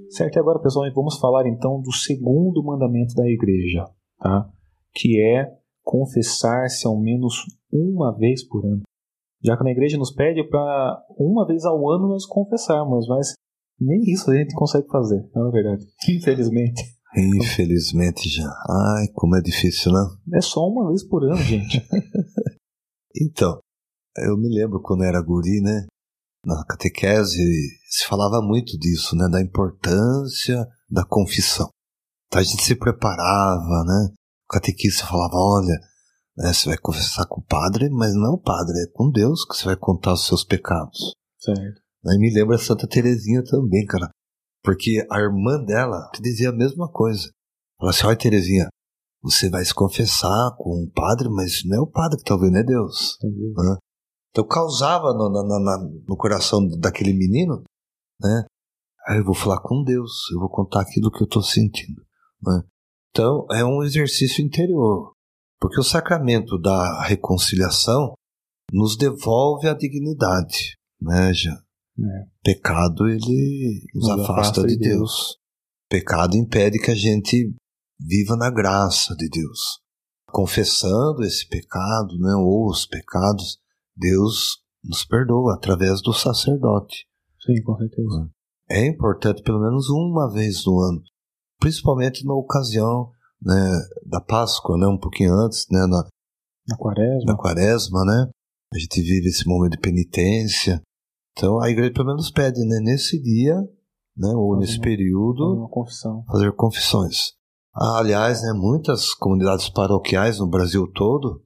Certo, 0.10 0.36
e 0.36 0.40
agora, 0.40 0.60
pessoal, 0.60 0.92
vamos 0.96 1.20
falar 1.20 1.48
então 1.48 1.80
do 1.80 1.92
segundo 1.92 2.64
mandamento 2.64 3.14
da 3.14 3.28
igreja, 3.28 3.86
tá? 4.18 4.50
que 4.96 5.22
é 5.22 5.48
confessar-se 5.84 6.88
ao 6.88 7.00
menos 7.00 7.46
uma 7.72 8.18
vez 8.18 8.44
por 8.44 8.66
ano. 8.66 8.82
Já 9.48 9.56
que 9.56 9.64
na 9.64 9.72
igreja 9.72 9.98
nos 9.98 10.12
pede 10.12 10.44
para 10.44 11.06
uma 11.18 11.48
vez 11.48 11.64
ao 11.64 11.90
ano 11.90 12.10
nós 12.10 12.26
confessarmos, 12.26 13.08
mas 13.08 13.32
nem 13.80 14.02
isso 14.12 14.30
a 14.30 14.36
gente 14.36 14.54
consegue 14.54 14.90
fazer, 14.90 15.26
não 15.34 15.48
é 15.48 15.52
verdade? 15.52 15.86
Infelizmente. 16.10 16.84
Infelizmente 17.16 18.28
já. 18.28 18.44
Ai, 18.44 19.08
como 19.14 19.38
é 19.38 19.42
difícil, 19.42 19.94
né? 19.94 20.06
É 20.34 20.42
só 20.42 20.68
uma 20.68 20.90
vez 20.90 21.08
por 21.08 21.24
ano, 21.24 21.38
gente. 21.38 21.82
então, 23.22 23.58
eu 24.18 24.36
me 24.38 24.54
lembro 24.54 24.82
quando 24.82 25.06
era 25.06 25.22
guri, 25.22 25.62
né? 25.62 25.86
Na 26.46 26.66
catequese 26.66 27.42
se 27.90 28.06
falava 28.06 28.46
muito 28.46 28.78
disso, 28.78 29.16
né? 29.16 29.30
Da 29.32 29.42
importância 29.42 30.68
da 30.90 31.06
confissão. 31.06 31.70
Então 32.28 32.42
a 32.42 32.44
gente 32.44 32.64
se 32.64 32.76
preparava, 32.76 33.86
né? 33.86 34.14
O 34.44 34.54
catequista 34.54 35.06
falava, 35.06 35.36
olha, 35.36 35.80
né, 36.38 36.54
você 36.54 36.70
vai 36.70 36.78
confessar 36.78 37.26
com 37.28 37.42
o 37.42 37.44
padre, 37.44 37.90
mas 37.90 38.14
não 38.14 38.28
é 38.28 38.30
o 38.36 38.38
padre, 38.38 38.74
é 38.84 38.92
com 38.94 39.10
Deus 39.10 39.44
que 39.46 39.56
você 39.56 39.66
vai 39.66 39.76
contar 39.76 40.14
os 40.14 40.28
seus 40.28 40.44
pecados. 40.44 41.14
Certo. 41.40 41.82
Aí 42.06 42.18
me 42.18 42.34
lembra 42.34 42.58
Santa 42.58 42.88
Terezinha 42.88 43.44
também, 43.44 43.86
cara. 43.86 44.10
Porque 44.64 45.06
a 45.12 45.20
irmã 45.20 45.64
dela 45.64 46.10
dizia 46.22 46.50
a 46.50 46.56
mesma 46.56 46.90
coisa. 46.92 47.30
Ela 47.82 47.90
assim, 47.90 48.06
olha 48.06 48.18
Terezinha, 48.18 48.68
você 49.22 49.50
vai 49.50 49.66
se 49.66 49.74
confessar 49.74 50.56
com 50.58 50.84
o 50.84 50.92
padre, 50.92 51.30
mas 51.30 51.64
não 51.66 51.78
é 51.78 51.82
o 51.82 51.92
padre 51.92 52.18
que 52.18 52.24
está 52.24 52.36
ouvindo, 52.36 52.58
é 52.58 52.64
Deus. 52.64 53.18
Né? 53.24 53.78
Então 54.30 54.46
causava 54.48 55.14
no, 55.14 55.30
no, 55.30 55.44
no, 55.44 56.04
no, 56.08 56.18
coração 56.18 56.66
daquele 56.80 57.14
menino, 57.14 57.64
né? 58.22 58.46
Aí 59.08 59.18
eu 59.18 59.26
vou 59.26 59.34
falar 59.34 59.62
com 59.62 59.84
Deus, 59.84 60.30
eu 60.34 60.40
vou 60.40 60.50
contar 60.50 60.82
aquilo 60.82 61.10
que 61.10 61.24
eu 61.24 61.26
estou 61.26 61.42
sentindo. 61.42 62.02
Né? 62.42 62.62
Então 63.10 63.48
é 63.52 63.66
um 63.66 63.84
exercício 63.84 64.44
interior, 64.44 65.14
porque 65.60 65.80
o 65.80 65.84
sacramento 65.84 66.58
da 66.58 67.04
reconciliação 67.04 68.14
nos 68.72 68.98
devolve 68.98 69.68
a 69.68 69.74
dignidade, 69.74 70.78
né, 71.02 71.34
já? 71.34 71.54
É. 72.00 72.28
Pecado 72.44 73.08
ele 73.08 73.84
nos, 73.94 74.08
nos 74.08 74.20
afasta, 74.20 74.62
afasta, 74.62 74.68
de 74.68 74.78
Deus. 74.78 74.98
Deus. 74.98 75.38
Pecado 75.90 76.36
impede 76.36 76.80
que 76.80 76.92
a 76.92 76.96
gente 76.96 77.54
viva 78.00 78.36
na 78.36 78.52
graça 78.52 79.16
de 79.16 79.28
Deus. 79.30 79.80
Confessando 80.30 81.24
esse 81.24 81.48
pecado, 81.48 82.20
né, 82.20 82.36
ou 82.36 82.70
os 82.70 82.86
pecados, 82.86 83.58
Deus 83.96 84.62
nos 84.84 85.04
perdoa 85.06 85.56
através 85.56 86.02
do 86.02 86.14
sacerdote. 86.14 87.08
Sim, 87.44 87.62
com 87.64 87.76
certeza. 87.78 88.30
É 88.70 88.86
importante 88.86 89.42
pelo 89.42 89.62
menos 89.62 89.90
uma 89.90 90.32
vez 90.32 90.66
no 90.66 90.80
ano, 90.80 91.02
principalmente 91.60 92.26
na 92.26 92.34
ocasião 92.34 93.12
né, 93.42 93.72
da 94.06 94.22
Páscoa, 94.22 94.78
né, 94.78 94.88
um 94.88 94.98
pouquinho 94.98 95.34
antes, 95.34 95.66
né, 95.72 95.86
na, 95.88 96.08
na 96.68 96.78
quaresma. 96.78 97.32
Na 97.32 97.38
quaresma, 97.38 98.06
né? 98.06 98.30
A 98.74 98.78
gente 98.78 99.02
vive 99.02 99.30
esse 99.30 99.48
momento 99.48 99.74
de 99.74 99.80
penitência. 99.80 100.82
Então 101.38 101.62
a 101.62 101.70
igreja 101.70 101.94
pelo 101.94 102.08
menos 102.08 102.32
pede, 102.32 102.60
né, 102.66 102.80
nesse 102.82 103.22
dia, 103.22 103.56
né, 104.18 104.30
ou 104.36 104.54
fazer 104.54 104.60
nesse 104.62 104.78
uma, 104.78 104.84
período, 104.84 105.68
confissão. 105.70 106.24
fazer 106.28 106.52
confissões. 106.54 107.34
Ah, 107.74 108.00
aliás, 108.00 108.42
né, 108.42 108.54
muitas 108.54 109.14
comunidades 109.14 109.70
paroquiais 109.70 110.40
no 110.40 110.50
Brasil 110.50 110.88
todo, 110.94 111.44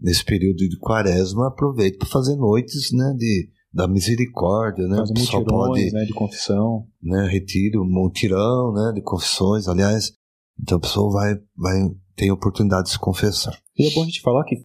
nesse 0.00 0.24
período 0.24 0.56
de 0.56 0.78
quaresma, 0.78 1.48
aproveitam 1.48 1.98
para 1.98 2.08
fazer 2.08 2.36
noites 2.36 2.90
né, 2.92 3.14
de, 3.16 3.50
da 3.72 3.86
misericórdia, 3.86 4.86
né? 4.86 4.96
Faz 4.96 5.10
o 5.10 5.14
pessoal 5.14 5.44
pode, 5.44 5.92
né, 5.92 6.04
de 6.04 6.14
confissão. 6.14 6.86
Né, 7.02 7.28
retiro, 7.28 7.84
mutirão 7.84 8.72
né, 8.72 8.92
de 8.94 9.02
confissões, 9.02 9.68
aliás. 9.68 10.12
Então 10.60 10.78
a 10.78 10.80
pessoa 10.80 11.12
vai, 11.12 11.34
vai 11.56 11.74
ter 12.16 12.30
oportunidade 12.30 12.84
de 12.84 12.90
se 12.90 12.98
confessar. 12.98 13.56
E 13.76 13.86
é 13.86 13.94
bom 13.94 14.02
a 14.02 14.06
gente 14.06 14.20
falar 14.20 14.44
que 14.44 14.62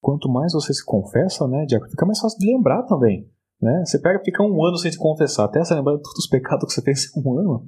quanto 0.00 0.28
mais 0.28 0.52
você 0.52 0.72
se 0.72 0.84
confessa, 0.84 1.46
né, 1.46 1.64
Diaco, 1.66 1.88
fica 1.90 2.06
mais 2.06 2.18
fácil 2.18 2.38
de 2.38 2.46
lembrar 2.46 2.82
também. 2.84 3.28
Né? 3.60 3.82
Você 3.84 3.98
pega, 3.98 4.20
fica 4.24 4.42
um 4.42 4.64
ano 4.64 4.78
sem 4.78 4.90
se 4.90 4.98
confessar, 4.98 5.44
até 5.44 5.62
você 5.62 5.74
lembrar 5.74 5.96
de 5.96 6.02
todos 6.02 6.18
os 6.18 6.28
pecados 6.28 6.66
que 6.66 6.72
você 6.72 6.82
fez 6.82 7.06
em 7.16 7.20
um 7.20 7.38
ano. 7.38 7.66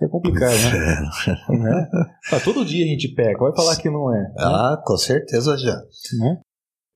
É 0.00 0.08
complicado, 0.08 0.52
né? 0.52 1.10
Né? 1.58 1.88
Ah, 2.32 2.40
todo 2.40 2.64
dia 2.64 2.84
a 2.84 2.88
gente 2.88 3.08
pega, 3.14 3.38
vai 3.38 3.54
falar 3.54 3.76
que 3.76 3.90
não 3.90 4.14
é. 4.14 4.20
Né? 4.20 4.34
Ah, 4.38 4.80
com 4.84 4.96
certeza 4.96 5.56
já. 5.56 5.74
Né? 5.74 6.40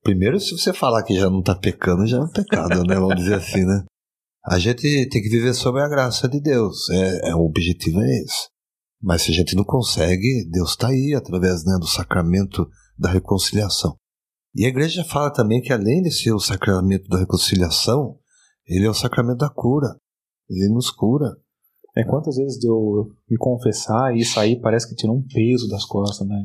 Primeiro, 0.03 0.39
se 0.39 0.51
você 0.51 0.73
falar 0.73 1.03
que 1.03 1.15
já 1.15 1.29
não 1.29 1.39
está 1.39 1.55
pecando, 1.55 2.05
já 2.05 2.17
é 2.17 2.21
um 2.21 2.29
pecado, 2.29 2.83
né? 2.83 2.95
Vamos 2.95 3.15
dizer 3.15 3.35
assim, 3.35 3.65
né? 3.65 3.83
A 4.45 4.59
gente 4.59 4.81
tem 5.09 5.21
que 5.21 5.29
viver 5.29 5.53
sob 5.53 5.79
a 5.79 5.87
graça 5.87 6.27
de 6.27 6.41
Deus. 6.41 6.89
É, 6.89 7.29
é, 7.29 7.35
o 7.35 7.45
objetivo 7.45 8.01
é 8.01 8.21
esse. 8.21 8.47
Mas 9.03 9.23
se 9.23 9.31
a 9.31 9.33
gente 9.33 9.53
não 9.53 9.65
consegue, 9.65 10.47
Deus 10.49 10.71
está 10.71 10.87
aí 10.87 11.13
através 11.13 11.65
né, 11.65 11.77
do 11.77 11.85
sacramento 11.85 12.65
da 12.97 13.11
reconciliação. 13.11 13.97
E 14.55 14.65
a 14.65 14.69
igreja 14.69 15.03
fala 15.03 15.29
também 15.29 15.61
que 15.61 15.73
além 15.73 16.01
de 16.01 16.09
ser 16.09 16.31
o 16.31 16.39
sacramento 16.39 17.09
da 17.09 17.19
reconciliação, 17.19 18.17
ele 18.65 18.85
é 18.85 18.89
o 18.89 18.93
sacramento 18.93 19.39
da 19.39 19.49
cura. 19.49 19.97
Ele 20.49 20.73
nos 20.73 20.89
cura. 20.89 21.35
É 21.97 22.03
quantas 22.05 22.37
vezes 22.37 22.57
de 22.57 22.67
eu 22.67 23.09
me 23.29 23.37
confessar 23.37 24.15
e 24.15 24.23
sair 24.23 24.61
parece 24.61 24.87
que 24.87 24.95
tirou 24.95 25.17
um 25.17 25.27
peso 25.27 25.67
das 25.67 25.85
costas, 25.85 26.25
né? 26.25 26.35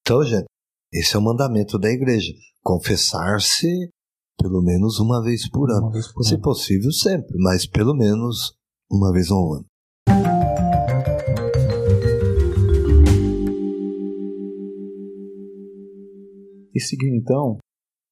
Então, 0.00 0.22
gente, 0.24 0.46
esse 0.92 1.14
é 1.14 1.18
o 1.18 1.22
mandamento 1.22 1.78
da 1.78 1.88
igreja. 1.88 2.32
Confessar-se 2.62 3.90
pelo 4.36 4.62
menos 4.62 4.98
uma 4.98 5.22
vez 5.22 5.48
por 5.48 5.70
ano. 5.70 5.90
Vez 5.90 6.12
por 6.12 6.24
Se 6.24 6.34
ano. 6.34 6.42
possível, 6.42 6.90
sempre, 6.90 7.36
mas 7.38 7.66
pelo 7.66 7.94
menos 7.94 8.54
uma 8.90 9.12
vez 9.12 9.30
ao 9.30 9.54
ano. 9.54 9.66
E 16.78 16.80
seguindo 16.80 17.16
então, 17.16 17.58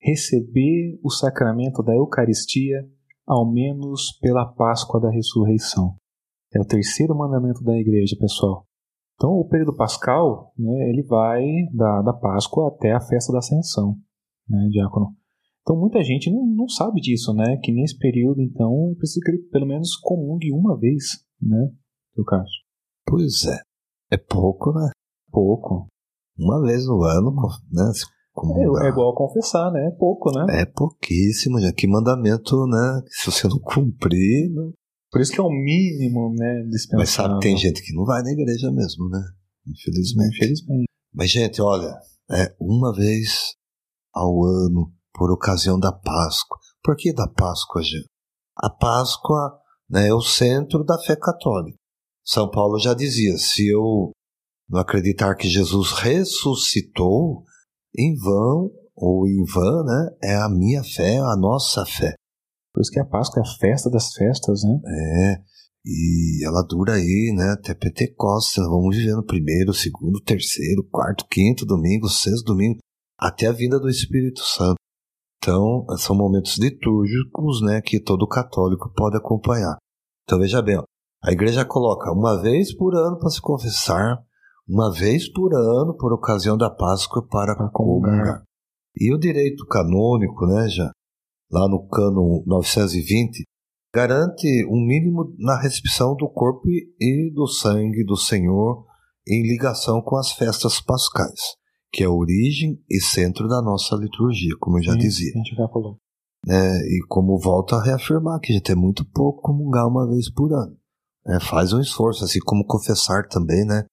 receber 0.00 0.98
o 1.04 1.08
sacramento 1.08 1.84
da 1.84 1.94
Eucaristia 1.94 2.84
ao 3.24 3.48
menos 3.48 4.18
pela 4.20 4.44
Páscoa 4.44 5.00
da 5.00 5.08
ressurreição. 5.08 5.94
É 6.52 6.60
o 6.60 6.64
terceiro 6.64 7.16
mandamento 7.16 7.62
da 7.62 7.78
igreja, 7.78 8.16
pessoal. 8.18 8.66
Então, 9.14 9.30
o 9.30 9.48
período 9.48 9.76
pascal, 9.76 10.52
né, 10.58 10.90
ele 10.90 11.04
vai 11.04 11.44
da, 11.72 12.02
da 12.02 12.12
Páscoa 12.12 12.66
até 12.68 12.90
a 12.90 13.00
festa 13.00 13.32
da 13.32 13.38
Ascensão, 13.38 13.96
né, 14.48 14.66
diácono? 14.68 15.14
Então, 15.60 15.78
muita 15.78 16.02
gente 16.02 16.28
não, 16.28 16.44
não 16.44 16.68
sabe 16.68 17.00
disso, 17.00 17.32
né? 17.32 17.56
Que 17.62 17.72
nesse 17.72 17.96
período, 17.96 18.42
então, 18.42 18.90
é 18.90 18.94
preciso 18.96 19.20
que 19.20 19.30
ele 19.30 19.42
pelo 19.44 19.66
menos 19.66 19.94
comungue 19.94 20.52
uma 20.52 20.76
vez, 20.76 21.24
né, 21.40 21.70
no 22.16 22.24
caso. 22.24 22.50
Pois 23.06 23.44
é. 23.46 23.60
É 24.10 24.16
pouco, 24.16 24.72
né? 24.72 24.90
Pouco. 25.30 25.86
Uma 26.36 26.60
vez 26.62 26.84
no 26.84 27.00
ano, 27.04 27.32
né? 27.70 27.92
É, 28.82 28.86
é, 28.86 28.88
igual 28.88 29.14
confessar, 29.14 29.70
né? 29.72 29.86
É 29.86 29.90
pouco, 29.90 30.30
né? 30.30 30.60
É 30.60 30.66
pouquíssimo, 30.66 31.60
já 31.60 31.72
que 31.72 31.86
mandamento, 31.86 32.66
né? 32.66 33.02
Se 33.08 33.30
você 33.30 33.48
não 33.48 33.58
cumprir. 33.58 34.50
Não... 34.52 34.72
Por 35.10 35.20
isso 35.20 35.32
que 35.32 35.40
é 35.40 35.42
o 35.42 35.50
mínimo, 35.50 36.34
né? 36.34 36.62
Dispensável. 36.68 36.98
Mas 36.98 37.10
sabe, 37.10 37.40
tem 37.40 37.56
gente 37.56 37.82
que 37.82 37.94
não 37.94 38.04
vai 38.04 38.22
na 38.22 38.30
igreja 38.30 38.70
mesmo, 38.70 39.08
né? 39.08 39.22
Infelizmente. 39.66 40.36
Infelizmente. 40.36 40.86
Mas, 41.14 41.30
gente, 41.30 41.62
olha, 41.62 41.92
é 42.30 42.54
uma 42.60 42.92
vez 42.92 43.54
ao 44.14 44.44
ano, 44.44 44.92
por 45.14 45.32
ocasião 45.32 45.78
da 45.78 45.92
Páscoa. 45.92 46.58
Por 46.82 46.96
que 46.96 47.12
da 47.12 47.26
Páscoa, 47.28 47.82
gente? 47.82 48.06
A 48.56 48.70
Páscoa 48.70 49.58
né, 49.88 50.08
é 50.08 50.14
o 50.14 50.20
centro 50.20 50.84
da 50.84 50.98
fé 50.98 51.16
católica. 51.16 51.78
São 52.24 52.50
Paulo 52.50 52.78
já 52.78 52.92
dizia: 52.92 53.36
se 53.38 53.68
eu 53.68 54.10
não 54.68 54.80
acreditar 54.80 55.34
que 55.36 55.48
Jesus 55.48 55.92
ressuscitou, 55.92 57.44
em 57.96 58.14
vão 58.16 58.70
ou 58.94 59.26
em 59.26 59.44
vão, 59.44 59.84
né? 59.84 60.10
É 60.22 60.34
a 60.36 60.48
minha 60.48 60.82
fé, 60.82 61.18
a 61.18 61.36
nossa 61.36 61.84
fé. 61.84 62.14
Por 62.72 62.80
isso 62.80 62.90
que 62.90 63.00
a 63.00 63.06
Páscoa 63.06 63.40
é 63.40 63.46
a 63.46 63.58
festa 63.58 63.90
das 63.90 64.12
festas, 64.12 64.62
né? 64.62 64.80
É. 64.86 65.56
E 65.88 66.44
ela 66.44 66.62
dura 66.62 66.94
aí, 66.94 67.32
né, 67.34 67.52
até 67.52 67.72
Pentecostes. 67.72 68.56
Nós 68.58 68.68
vamos 68.68 68.96
vivendo 68.96 69.22
primeiro, 69.22 69.72
segundo, 69.72 70.20
terceiro, 70.20 70.82
quarto, 70.90 71.24
quinto 71.30 71.64
domingo, 71.64 72.08
sexto 72.08 72.44
domingo, 72.44 72.80
até 73.16 73.46
a 73.46 73.52
vinda 73.52 73.78
do 73.78 73.88
Espírito 73.88 74.40
Santo. 74.40 74.74
Então, 75.38 75.86
são 75.96 76.16
momentos 76.16 76.58
litúrgicos, 76.58 77.62
né, 77.62 77.80
que 77.80 78.00
todo 78.00 78.26
católico 78.26 78.92
pode 78.96 79.16
acompanhar. 79.16 79.76
Então, 80.24 80.40
veja 80.40 80.60
bem, 80.60 80.76
ó, 80.76 80.82
a 81.22 81.30
igreja 81.30 81.64
coloca 81.64 82.10
uma 82.10 82.42
vez 82.42 82.74
por 82.74 82.96
ano 82.96 83.16
para 83.16 83.30
se 83.30 83.40
confessar, 83.40 84.18
uma 84.68 84.92
vez 84.92 85.32
por 85.32 85.54
ano, 85.54 85.96
por 85.96 86.12
ocasião 86.12 86.56
da 86.56 86.70
Páscoa, 86.70 87.26
para 87.26 87.54
comungar. 87.70 88.42
E 88.98 89.14
o 89.14 89.18
direito 89.18 89.64
canônico, 89.66 90.46
né, 90.46 90.68
já, 90.68 90.90
lá 91.50 91.68
no 91.68 91.86
cano 91.88 92.42
920, 92.46 93.44
garante 93.94 94.46
um 94.66 94.84
mínimo 94.84 95.34
na 95.38 95.60
recepção 95.60 96.14
do 96.16 96.28
corpo 96.28 96.68
e 96.68 97.30
do 97.32 97.46
sangue 97.46 98.04
do 98.04 98.16
Senhor 98.16 98.84
em 99.26 99.42
ligação 99.42 100.00
com 100.02 100.16
as 100.16 100.32
festas 100.32 100.80
pascais, 100.80 101.40
que 101.92 102.02
é 102.02 102.06
a 102.06 102.10
origem 102.10 102.78
e 102.90 103.00
centro 103.00 103.48
da 103.48 103.60
nossa 103.62 103.96
liturgia, 103.96 104.54
como 104.60 104.78
eu 104.78 104.82
já 104.82 104.92
Sim, 104.92 104.98
dizia. 104.98 105.32
A 105.34 105.38
gente 105.38 105.56
já 105.56 105.68
falou. 105.68 105.98
É, 106.48 106.78
e 106.94 107.04
como 107.08 107.38
volta 107.38 107.76
a 107.76 107.82
reafirmar 107.82 108.38
que 108.40 108.52
a 108.52 108.56
gente 108.56 108.70
é 108.70 108.74
muito 108.74 109.04
pouco 109.04 109.42
comungar 109.42 109.86
uma 109.88 110.08
vez 110.08 110.30
por 110.30 110.52
ano. 110.52 110.76
É, 111.26 111.40
faz 111.40 111.72
um 111.72 111.80
esforço, 111.80 112.24
assim 112.24 112.38
como 112.40 112.64
confessar 112.64 113.26
também, 113.26 113.64
né? 113.64 113.84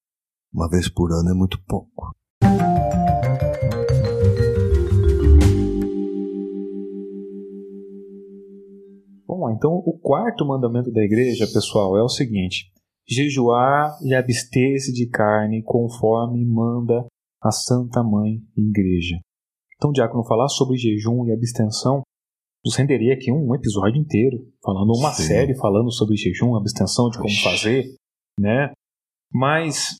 Uma 0.54 0.68
vez 0.68 0.88
por 0.88 1.10
ano 1.10 1.30
é 1.30 1.34
muito 1.34 1.60
pouco. 1.66 2.14
Bom, 9.26 9.50
então 9.50 9.72
o 9.84 9.98
quarto 9.98 10.46
mandamento 10.46 10.92
da 10.92 11.02
igreja, 11.02 11.44
pessoal, 11.52 11.98
é 11.98 12.02
o 12.04 12.08
seguinte: 12.08 12.70
jejuar 13.04 13.98
e 14.04 14.14
abster-se 14.14 14.92
de 14.92 15.08
carne 15.08 15.60
conforme 15.64 16.46
manda 16.46 17.04
a 17.42 17.50
Santa 17.50 18.04
Mãe 18.04 18.40
Igreja. 18.56 19.18
Então, 19.74 19.90
Diácono, 19.90 20.24
falar 20.24 20.46
sobre 20.46 20.76
jejum 20.76 21.26
e 21.26 21.32
abstenção 21.32 22.02
nos 22.64 22.76
renderia 22.76 23.14
aqui 23.14 23.32
um 23.32 23.52
episódio 23.56 24.00
inteiro, 24.00 24.38
falando 24.64 24.92
uma 24.96 25.12
Sim. 25.12 25.24
série 25.24 25.56
falando 25.56 25.90
sobre 25.90 26.16
jejum, 26.16 26.54
abstenção, 26.54 27.10
de 27.10 27.16
como 27.18 27.28
Oxi. 27.28 27.42
fazer, 27.42 27.94
né? 28.38 28.72
Mas 29.32 29.96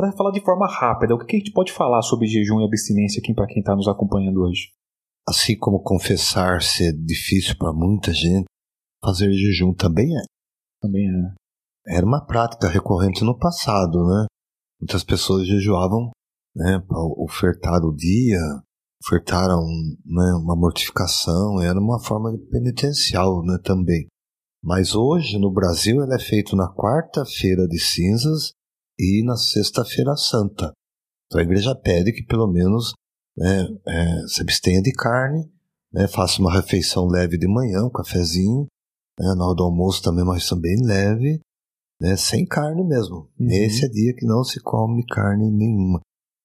para 0.00 0.12
falar 0.12 0.30
de 0.30 0.40
forma 0.40 0.66
rápida, 0.66 1.14
o 1.14 1.18
que 1.18 1.36
a 1.36 1.38
gente 1.38 1.52
pode 1.52 1.72
falar 1.72 2.00
sobre 2.00 2.26
jejum 2.26 2.60
e 2.60 2.64
abstinência 2.64 3.20
aqui 3.20 3.34
para 3.34 3.46
quem 3.46 3.60
está 3.60 3.76
nos 3.76 3.86
acompanhando 3.86 4.40
hoje? 4.40 4.70
Assim 5.28 5.58
como 5.58 5.82
confessar 5.82 6.62
ser 6.62 6.94
difícil 6.94 7.54
para 7.58 7.70
muita 7.70 8.10
gente, 8.14 8.46
fazer 9.04 9.30
jejum 9.30 9.74
também 9.74 10.06
é. 10.16 10.22
Também 10.80 11.06
é. 11.06 11.96
Era 11.96 12.06
uma 12.06 12.24
prática 12.24 12.66
recorrente 12.66 13.22
no 13.22 13.38
passado, 13.38 13.98
né? 14.06 14.24
Muitas 14.80 15.04
pessoas 15.04 15.46
jejuavam 15.46 16.10
né, 16.56 16.82
para 16.88 16.98
ofertar 17.18 17.84
o 17.84 17.94
dia, 17.94 18.40
ofertar 19.04 19.50
um, 19.50 19.96
né, 20.06 20.32
uma 20.42 20.56
mortificação, 20.56 21.60
era 21.60 21.78
uma 21.78 22.02
forma 22.02 22.32
penitencial 22.50 23.44
né, 23.44 23.58
também. 23.62 24.06
Mas 24.64 24.94
hoje, 24.94 25.38
no 25.38 25.52
Brasil, 25.52 26.02
ela 26.02 26.14
é 26.14 26.18
feita 26.18 26.56
na 26.56 26.72
quarta-feira 26.72 27.66
de 27.68 27.78
cinzas 27.78 28.52
e 29.00 29.24
na 29.24 29.36
sexta-feira 29.36 30.14
santa. 30.16 30.72
Então 31.26 31.40
a 31.40 31.44
igreja 31.44 31.74
pede 31.74 32.12
que 32.12 32.22
pelo 32.24 32.46
menos 32.46 32.92
né, 33.36 33.66
é, 33.88 34.26
se 34.28 34.42
abstenha 34.42 34.82
de 34.82 34.92
carne, 34.92 35.50
né, 35.92 36.06
faça 36.06 36.40
uma 36.40 36.52
refeição 36.52 37.06
leve 37.06 37.38
de 37.38 37.48
manhã, 37.48 37.84
um 37.84 37.90
cafezinho, 37.90 38.66
né, 39.18 39.34
na 39.34 39.46
hora 39.46 39.56
do 39.56 39.64
almoço 39.64 40.02
também 40.02 40.22
uma 40.22 40.34
refeição 40.34 40.60
bem 40.60 40.76
leve, 40.84 41.40
né, 42.00 42.16
sem 42.16 42.44
carne 42.44 42.86
mesmo. 42.86 43.30
Uhum. 43.38 43.48
Esse 43.48 43.86
é 43.86 43.88
dia 43.88 44.14
que 44.14 44.26
não 44.26 44.44
se 44.44 44.60
come 44.60 45.04
carne 45.06 45.50
nenhuma. 45.50 46.00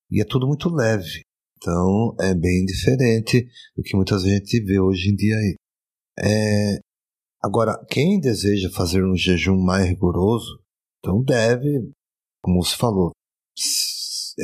E 0.09 0.21
é 0.21 0.25
tudo 0.25 0.47
muito 0.47 0.69
leve. 0.69 1.21
Então 1.57 2.15
é 2.19 2.33
bem 2.33 2.63
diferente 2.65 3.47
do 3.75 3.83
que 3.83 3.95
muita 3.95 4.17
gente 4.19 4.63
vê 4.63 4.79
hoje 4.79 5.09
em 5.09 5.15
dia 5.15 5.35
aí. 5.35 5.55
É, 6.19 6.79
agora, 7.41 7.83
quem 7.89 8.19
deseja 8.19 8.69
fazer 8.69 9.03
um 9.03 9.15
jejum 9.15 9.57
mais 9.57 9.87
rigoroso, 9.87 10.61
então 10.99 11.23
deve, 11.23 11.91
como 12.45 12.63
você 12.63 12.75
falou, 12.75 13.11
é, 14.39 14.43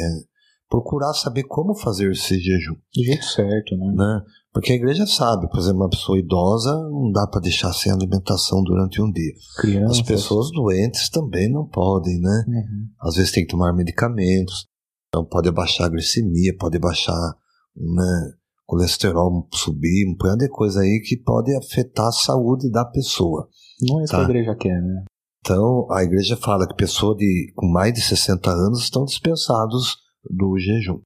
procurar 0.67 1.13
saber 1.13 1.43
como 1.43 1.75
fazer 1.75 2.11
esse 2.11 2.39
jejum. 2.39 2.73
Do 2.95 3.03
jeito 3.03 3.25
certo, 3.25 3.77
né? 3.77 3.93
né? 3.95 4.21
Porque 4.51 4.73
a 4.73 4.75
igreja 4.75 5.05
sabe, 5.05 5.47
por 5.47 5.59
exemplo, 5.59 5.81
uma 5.81 5.89
pessoa 5.89 6.17
idosa 6.17 6.71
não 6.89 7.11
dá 7.11 7.27
para 7.27 7.41
deixar 7.41 7.71
sem 7.73 7.91
alimentação 7.91 8.63
durante 8.63 8.99
um 8.99 9.11
dia. 9.11 9.33
Crianças. 9.57 9.99
As 9.99 10.01
pessoas 10.01 10.49
doentes 10.51 11.09
também 11.09 11.47
não 11.49 11.67
podem, 11.67 12.19
né? 12.19 12.43
Uhum. 12.47 12.87
Às 13.01 13.15
vezes 13.15 13.31
tem 13.31 13.45
que 13.45 13.51
tomar 13.51 13.71
medicamentos. 13.71 14.65
Então 15.09 15.23
pode 15.23 15.51
baixar 15.51 15.85
a 15.85 15.89
glicemia, 15.89 16.55
pode 16.57 16.79
baixar 16.79 17.35
né, 17.75 18.31
colesterol 18.65 19.47
subir, 19.53 20.09
um 20.09 20.17
punhado 20.17 20.39
de 20.39 20.49
coisa 20.49 20.81
aí 20.81 21.01
que 21.05 21.17
pode 21.17 21.55
afetar 21.55 22.07
a 22.07 22.11
saúde 22.11 22.71
da 22.71 22.83
pessoa. 22.83 23.47
Não 23.87 24.01
é 24.01 24.03
isso 24.05 24.11
tá? 24.11 24.19
que 24.19 24.23
a 24.23 24.29
igreja 24.29 24.55
quer, 24.55 24.81
né? 24.81 25.03
Então 25.43 25.91
a 25.91 26.03
igreja 26.03 26.37
fala 26.37 26.67
que 26.67 26.75
pessoas 26.75 27.17
de, 27.17 27.51
com 27.55 27.67
mais 27.67 27.93
de 27.93 28.01
60 28.01 28.49
anos 28.49 28.83
estão 28.83 29.03
dispensados 29.03 29.97
do 30.23 30.57
jejum. 30.57 31.01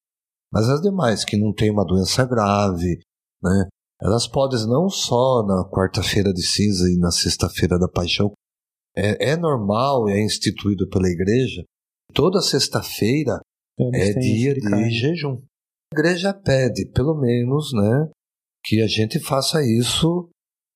Mas 0.52 0.70
as 0.70 0.82
demais 0.82 1.24
que 1.24 1.38
não 1.38 1.54
têm 1.54 1.72
uma 1.72 1.86
doença 1.86 2.26
grave, 2.26 3.00
né, 3.42 3.68
elas 4.02 4.28
podem 4.28 4.60
não 4.68 4.90
só 4.90 5.44
na 5.44 5.70
quarta-feira 5.70 6.34
de 6.34 6.46
cinza 6.46 6.90
e 6.90 6.98
na 6.98 7.12
sexta-feira 7.12 7.80
da 7.80 7.88
paixão. 7.88 8.32
É, 8.96 9.32
é 9.32 9.38
normal, 9.38 10.08
é 10.10 10.22
instituído 10.22 10.88
pela 10.90 11.10
igreja, 11.10 11.64
toda 12.14 12.42
sexta-feira 12.42 13.40
é 13.94 14.14
dia 14.14 14.54
de, 14.54 14.62
de 14.62 14.90
jejum. 14.90 15.42
A 15.94 16.00
igreja 16.00 16.34
pede, 16.34 16.86
pelo 16.92 17.20
menos, 17.20 17.74
né, 17.74 18.10
que 18.64 18.82
a 18.82 18.88
gente 18.88 19.20
faça 19.20 19.62
isso 19.62 20.30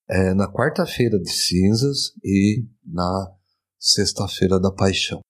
é, 0.09 0.33
na 0.33 0.51
quarta-feira 0.51 1.17
de 1.19 1.31
cinzas 1.31 2.13
e 2.23 2.65
na 2.85 3.38
sexta-feira 3.79 4.59
da 4.59 4.69
paixão. 4.71 5.21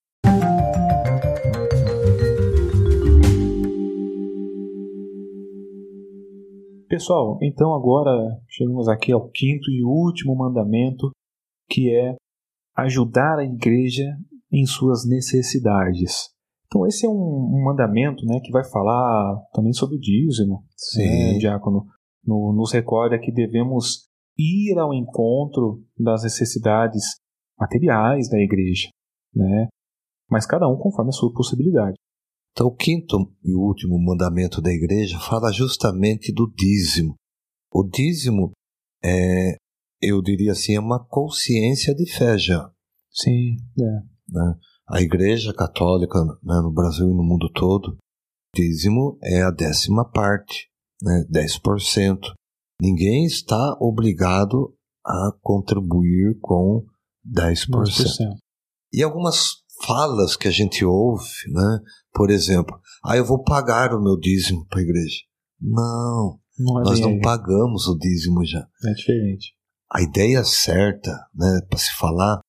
Pessoal, 6.88 7.38
então 7.44 7.76
agora 7.76 8.12
chegamos 8.50 8.88
aqui 8.88 9.12
ao 9.12 9.30
quinto 9.30 9.70
e 9.70 9.84
último 9.84 10.36
mandamento, 10.36 11.12
que 11.70 11.96
é 11.96 12.16
ajudar 12.76 13.38
a 13.38 13.46
igreja 13.46 14.18
em 14.52 14.66
suas 14.66 15.08
necessidades. 15.08 16.30
Então 16.66 16.88
esse 16.88 17.06
é 17.06 17.10
um, 17.10 17.14
um 17.14 17.64
mandamento 17.64 18.26
né, 18.26 18.40
que 18.44 18.52
vai 18.52 18.68
falar 18.68 19.38
também 19.54 19.72
sobre 19.74 19.98
o 19.98 20.00
dízimo. 20.00 20.64
Sim. 20.76 21.04
Né, 21.04 21.38
diácono, 21.38 21.86
no, 22.26 22.52
nos 22.54 22.74
recorda 22.74 23.20
que 23.20 23.32
devemos 23.32 24.10
ir 24.36 24.80
ao 24.80 24.92
encontro 24.92 25.84
das 25.98 26.24
necessidades 26.24 27.20
materiais 27.60 28.30
da 28.30 28.40
igreja, 28.40 28.90
né? 29.34 29.68
mas 30.30 30.46
cada 30.46 30.68
um 30.68 30.78
conforme 30.78 31.10
a 31.10 31.14
sua 31.14 31.34
possibilidade. 31.34 31.96
Então, 32.52 32.68
o 32.68 32.76
quinto 32.76 33.18
e 33.44 33.54
último 33.56 34.00
mandamento 34.00 34.62
da 34.62 34.72
igreja 34.72 35.20
fala 35.20 35.52
justamente 35.52 36.32
do 36.34 36.52
dízimo. 36.56 37.16
O 37.72 37.84
dízimo 37.84 38.52
é, 39.04 39.56
eu 40.02 40.22
diria 40.22 40.52
assim, 40.52 40.76
é 40.76 40.80
uma 40.80 41.04
consciência 41.04 41.94
de 41.96 42.06
fé 42.12 42.38
já. 42.38 42.72
Sim, 43.12 43.56
é. 43.80 43.84
Né? 44.32 44.56
A 44.88 45.02
Igreja 45.02 45.54
Católica 45.54 46.20
né, 46.44 46.60
no 46.62 46.72
Brasil 46.72 47.08
e 47.08 47.14
no 47.14 47.24
mundo 47.24 47.50
todo, 47.54 47.98
dízimo 48.56 49.20
é 49.24 49.44
a 49.44 49.52
décima 49.52 50.10
parte, 50.10 50.68
né, 51.02 51.26
10%. 51.32 52.20
Ninguém 52.82 53.26
está 53.26 53.78
obrigado 53.80 54.76
a 55.06 55.32
contribuir 55.42 56.40
com 56.42 56.86
10%. 57.34 57.68
10%. 57.70 58.36
E 58.94 59.04
algumas 59.04 59.58
falas 59.86 60.36
que 60.36 60.48
a 60.48 60.52
gente 60.52 60.84
ouve, 60.84 61.30
né, 61.48 61.80
por 62.14 62.30
exemplo, 62.30 62.80
ah, 63.04 63.16
eu 63.16 63.26
vou 63.26 63.44
pagar 63.44 63.94
o 63.94 64.02
meu 64.02 64.18
dízimo 64.18 64.66
para 64.68 64.80
a 64.80 64.84
igreja. 64.84 65.20
Não, 65.60 66.40
não 66.58 66.82
é 66.82 66.84
nós 66.84 67.00
não 67.00 67.20
pagamos 67.20 67.88
o 67.88 67.98
dízimo 67.98 68.46
já. 68.46 68.68
É 68.86 68.94
diferente. 68.94 69.54
A 69.92 70.02
ideia 70.02 70.44
certa, 70.44 71.12
né, 71.34 71.62
para 71.70 71.80
se 71.80 71.96
falar, 71.96 72.40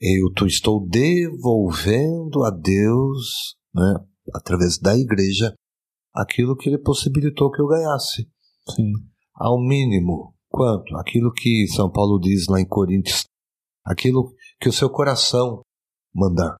eu 0.00 0.46
estou 0.46 0.86
devolvendo 0.88 2.42
a 2.44 2.50
Deus, 2.50 3.56
né, 3.74 3.94
através 4.34 4.78
da 4.78 4.96
igreja, 4.96 5.54
aquilo 6.14 6.56
que 6.56 6.68
ele 6.68 6.78
possibilitou 6.78 7.50
que 7.50 7.60
eu 7.60 7.68
ganhasse. 7.68 8.28
Sim. 8.74 8.92
Ao 9.34 9.58
mínimo, 9.58 10.34
quanto? 10.48 10.96
Aquilo 10.96 11.32
que 11.32 11.66
São 11.68 11.90
Paulo 11.90 12.18
diz 12.18 12.46
lá 12.48 12.60
em 12.60 12.66
Coríntios, 12.66 13.24
aquilo 13.90 14.34
que 14.60 14.68
o 14.68 14.72
seu 14.72 14.88
coração 14.88 15.62
mandar. 16.14 16.56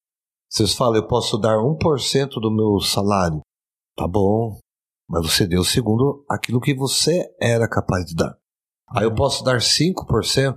Vocês 0.49 0.75
falam, 0.75 0.97
eu 0.97 1.07
posso 1.07 1.39
dar 1.39 1.57
1% 1.59 2.41
do 2.41 2.51
meu 2.51 2.81
salário. 2.81 3.41
Tá 3.97 4.09
bom, 4.09 4.59
mas 5.09 5.25
você 5.25 5.47
deu 5.47 5.63
segundo 5.63 6.25
aquilo 6.29 6.61
que 6.61 6.75
você 6.75 7.25
era 7.41 7.69
capaz 7.69 8.05
de 8.07 8.15
dar. 8.15 8.37
Aí 8.89 9.05
eu 9.05 9.15
posso 9.15 9.45
dar 9.45 9.59
5%. 9.59 10.55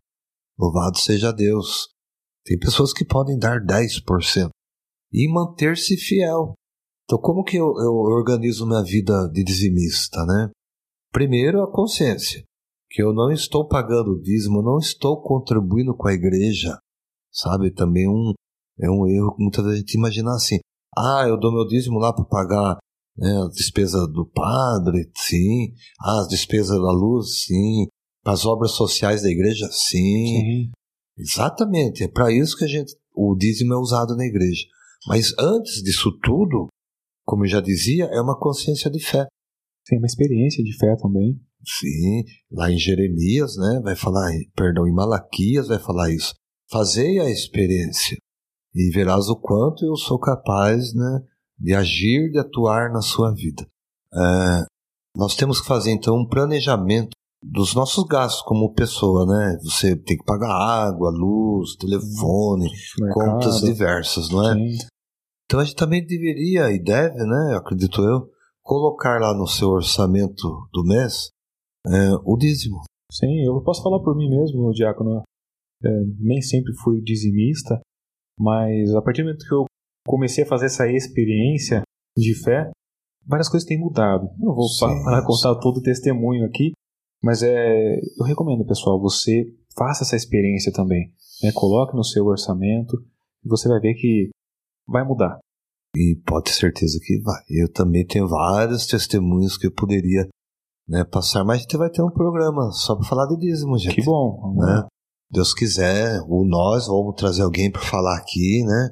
Louvado 0.57 0.97
seja 0.97 1.31
Deus. 1.31 1.89
Tem 2.45 2.57
pessoas 2.57 2.91
que 2.91 3.05
podem 3.05 3.37
dar 3.37 3.59
10% 3.59 4.49
e 5.11 5.31
manter-se 5.31 5.95
fiel. 5.97 6.55
Então, 7.05 7.19
como 7.19 7.43
que 7.43 7.57
eu, 7.57 7.65
eu 7.65 7.93
organizo 7.93 8.65
minha 8.65 8.83
vida 8.83 9.29
de 9.31 9.43
dizimista, 9.43 10.25
né? 10.25 10.49
Primeiro, 11.11 11.61
a 11.61 11.71
consciência, 11.71 12.43
que 12.93 13.01
eu 13.01 13.11
não 13.11 13.31
estou 13.31 13.67
pagando 13.67 14.11
o 14.11 14.21
dízimo, 14.21 14.61
não 14.61 14.77
estou 14.77 15.19
contribuindo 15.19 15.95
com 15.95 16.07
a 16.07 16.13
igreja, 16.13 16.77
sabe? 17.31 17.73
Também 17.73 18.07
um, 18.07 18.33
é 18.79 18.87
um 18.87 19.07
erro 19.07 19.35
que 19.35 19.41
muitas 19.41 19.65
vezes 19.65 19.77
a 19.77 19.79
gente 19.79 19.97
imagina 19.97 20.31
assim: 20.35 20.59
ah, 20.95 21.25
eu 21.27 21.37
dou 21.39 21.51
meu 21.51 21.65
dízimo 21.65 21.97
lá 21.97 22.13
para 22.13 22.23
pagar 22.23 22.77
né, 23.17 23.35
as 23.47 23.55
despesas 23.55 24.07
do 24.13 24.27
padre, 24.27 25.09
sim, 25.17 25.73
ah, 25.99 26.19
as 26.19 26.27
despesas 26.27 26.79
da 26.79 26.91
luz, 26.91 27.43
sim, 27.45 27.87
as 28.23 28.45
obras 28.45 28.71
sociais 28.71 29.23
da 29.23 29.29
igreja, 29.29 29.67
sim. 29.71 30.27
sim. 30.27 30.71
Exatamente, 31.17 32.03
é 32.03 32.07
para 32.07 32.31
isso 32.31 32.55
que 32.55 32.63
a 32.63 32.67
gente, 32.67 32.95
o 33.15 33.35
dízimo 33.35 33.73
é 33.73 33.77
usado 33.77 34.15
na 34.15 34.25
igreja. 34.25 34.65
Mas 35.07 35.33
antes 35.39 35.81
disso 35.81 36.11
tudo, 36.23 36.67
como 37.25 37.43
eu 37.43 37.49
já 37.49 37.59
dizia, 37.59 38.05
é 38.05 38.21
uma 38.21 38.39
consciência 38.39 38.89
de 38.89 39.03
fé. 39.03 39.25
Sim, 39.87 39.97
uma 39.97 40.05
experiência 40.05 40.63
de 40.63 40.77
fé 40.77 40.95
também. 40.95 41.39
Sim, 41.65 42.23
lá 42.51 42.69
em 42.69 42.77
Jeremias, 42.77 43.55
né, 43.55 43.81
vai 43.83 43.95
falar, 43.95 44.29
perdão, 44.55 44.85
em 44.87 44.93
Malaquias 44.93 45.67
vai 45.67 45.79
falar 45.79 46.11
isso. 46.11 46.33
Fazei 46.69 47.19
a 47.19 47.29
experiência 47.29 48.17
e 48.75 48.91
verás 48.91 49.29
o 49.29 49.39
quanto 49.39 49.85
eu 49.85 49.95
sou 49.95 50.19
capaz, 50.19 50.93
né, 50.93 51.21
de 51.57 51.73
agir, 51.73 52.31
de 52.31 52.39
atuar 52.39 52.91
na 52.91 53.01
sua 53.01 53.33
vida. 53.33 53.65
É, 54.13 54.65
nós 55.15 55.35
temos 55.35 55.61
que 55.61 55.67
fazer 55.67 55.91
então 55.91 56.15
um 56.17 56.27
planejamento 56.27 57.11
dos 57.43 57.75
nossos 57.75 58.03
gastos 58.05 58.41
como 58.43 58.73
pessoa, 58.73 59.25
né? 59.25 59.57
Você 59.63 59.95
tem 59.95 60.17
que 60.17 60.23
pagar 60.23 60.49
água, 60.49 61.11
luz, 61.11 61.75
telefone, 61.75 62.69
Mercado. 62.99 63.31
contas 63.31 63.59
diversas, 63.61 64.29
não 64.29 64.49
é? 64.49 64.53
Sim. 64.53 64.77
Então 65.45 65.59
a 65.59 65.63
gente 65.63 65.75
também 65.75 66.05
deveria 66.05 66.71
e 66.71 66.81
deve, 66.81 67.17
né? 67.17 67.55
Acredito 67.57 68.01
eu, 68.01 68.29
colocar 68.61 69.19
lá 69.19 69.33
no 69.33 69.45
seu 69.45 69.69
orçamento 69.69 70.47
do 70.71 70.83
mês 70.85 71.31
é, 71.87 72.15
o 72.23 72.37
dízimo. 72.37 72.81
Sim, 73.11 73.45
eu 73.45 73.61
posso 73.61 73.83
falar 73.83 73.99
por 73.99 74.15
mim 74.15 74.29
mesmo, 74.29 74.71
Diácono. 74.71 75.23
É, 75.83 75.89
nem 76.19 76.41
sempre 76.41 76.73
fui 76.81 77.01
dizimista, 77.01 77.81
mas 78.39 78.95
a 78.95 79.01
partir 79.01 79.21
do 79.21 79.25
momento 79.25 79.45
que 79.45 79.53
eu 79.53 79.65
comecei 80.07 80.43
a 80.43 80.47
fazer 80.47 80.67
essa 80.67 80.87
experiência 80.87 81.81
de 82.17 82.33
fé, 82.41 82.71
várias 83.25 83.49
coisas 83.49 83.67
têm 83.67 83.79
mudado. 83.79 84.27
Eu 84.39 84.47
não 84.47 84.55
vou 84.55 84.67
Sim, 84.67 84.79
falar, 84.79 85.23
contar 85.27 85.55
todo 85.59 85.77
o 85.77 85.81
testemunho 85.81 86.45
aqui, 86.45 86.71
mas 87.21 87.43
é, 87.43 87.99
eu 88.17 88.25
recomendo, 88.25 88.65
pessoal, 88.65 88.99
você 88.99 89.45
faça 89.77 90.03
essa 90.03 90.15
experiência 90.15 90.71
também. 90.71 91.11
Né? 91.41 91.51
Coloque 91.53 91.95
no 91.95 92.03
seu 92.03 92.25
orçamento 92.25 92.97
e 93.43 93.49
você 93.49 93.67
vai 93.67 93.79
ver 93.79 93.93
que 93.95 94.29
vai 94.87 95.03
mudar. 95.03 95.39
E 95.95 96.19
pode 96.25 96.45
ter 96.45 96.53
certeza 96.53 96.99
que 97.01 97.21
vai. 97.21 97.43
Eu 97.49 97.71
também 97.71 98.05
tenho 98.05 98.27
vários 98.27 98.87
testemunhos 98.87 99.57
que 99.57 99.67
eu 99.67 99.71
poderia 99.71 100.27
né, 100.87 101.03
passar, 101.03 101.43
mas 101.43 101.57
a 101.57 101.61
gente 101.61 101.77
vai 101.77 101.89
ter 101.89 102.01
um 102.01 102.11
programa 102.11 102.71
só 102.71 102.95
para 102.95 103.07
falar 103.07 103.25
de 103.27 103.37
dízimo, 103.37 103.77
gente. 103.77 103.95
Que 103.95 104.03
bom. 104.03 104.55
Né? 104.57 104.85
Deus 105.29 105.53
quiser, 105.53 106.21
ou 106.27 106.45
nós 106.45 106.87
vamos 106.87 107.15
trazer 107.15 107.41
alguém 107.41 107.71
para 107.71 107.81
falar 107.81 108.17
aqui, 108.17 108.63
né? 108.65 108.89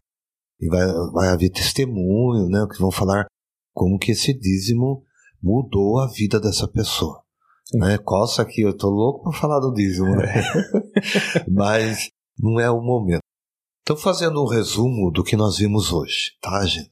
E 0.59 0.67
vai, 0.67 0.85
vai 1.11 1.27
haver 1.29 1.51
testemunho, 1.51 2.47
né? 2.47 2.65
Que 2.71 2.79
vão 2.79 2.91
falar 2.91 3.25
como 3.73 3.97
que 3.97 4.11
esse 4.11 4.33
dízimo 4.33 5.03
mudou 5.41 5.99
a 5.99 6.07
vida 6.07 6.39
dessa 6.39 6.67
pessoa. 6.67 7.21
Sim. 7.65 7.79
Né? 7.79 7.97
Coça 7.97 8.41
aqui, 8.41 8.61
eu 8.61 8.75
tô 8.75 8.89
louco 8.89 9.23
para 9.23 9.39
falar 9.39 9.59
do 9.59 9.73
dízimo, 9.73 10.15
né? 10.15 10.27
Mas 11.49 12.09
não 12.37 12.59
é 12.59 12.69
o 12.69 12.81
momento. 12.81 13.21
Então, 13.83 13.97
fazendo 13.97 14.41
um 14.41 14.47
resumo 14.47 15.11
do 15.11 15.23
que 15.23 15.35
nós 15.35 15.57
vimos 15.57 15.91
hoje, 15.91 16.31
tá, 16.41 16.65
gente? 16.65 16.91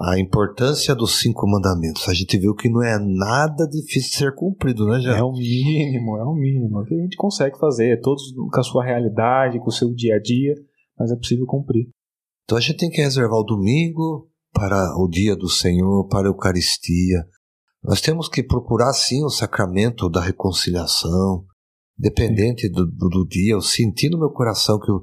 A 0.00 0.18
importância 0.18 0.94
dos 0.94 1.18
cinco 1.18 1.44
mandamentos. 1.48 2.08
A 2.08 2.14
gente 2.14 2.38
viu 2.38 2.54
que 2.54 2.68
não 2.68 2.82
é 2.82 2.98
nada 3.00 3.66
difícil 3.66 4.10
de 4.10 4.16
ser 4.16 4.34
cumprido, 4.34 4.86
né, 4.86 4.98
É 4.98 5.00
já? 5.00 5.24
o 5.24 5.32
mínimo, 5.32 6.16
é 6.16 6.24
o 6.24 6.34
mínimo 6.34 6.84
que 6.84 6.94
a 6.94 6.98
gente 7.02 7.16
consegue 7.16 7.58
fazer, 7.58 8.00
todos 8.00 8.32
com 8.32 8.60
a 8.60 8.62
sua 8.62 8.84
realidade, 8.84 9.58
com 9.58 9.68
o 9.68 9.72
seu 9.72 9.92
dia 9.92 10.14
a 10.14 10.20
dia, 10.20 10.54
mas 10.96 11.10
é 11.10 11.16
possível 11.16 11.46
cumprir. 11.46 11.88
Então 12.44 12.56
a 12.56 12.60
gente 12.60 12.76
tem 12.76 12.90
que 12.90 13.02
reservar 13.02 13.40
o 13.40 13.44
domingo 13.44 14.30
para 14.52 14.96
o 14.96 15.08
dia 15.08 15.34
do 15.34 15.48
Senhor, 15.48 16.06
para 16.06 16.28
a 16.28 16.30
Eucaristia. 16.30 17.26
Nós 17.82 18.00
temos 18.00 18.28
que 18.28 18.42
procurar 18.42 18.92
sim 18.92 19.24
o 19.24 19.28
sacramento 19.28 20.08
da 20.08 20.20
reconciliação, 20.20 21.44
dependente 21.96 22.68
do, 22.68 22.86
do, 22.86 23.08
do 23.08 23.26
dia. 23.26 23.54
Eu 23.54 23.60
senti 23.60 24.08
no 24.08 24.18
meu 24.18 24.30
coração 24.30 24.78
que 24.78 24.90
eu 24.90 25.02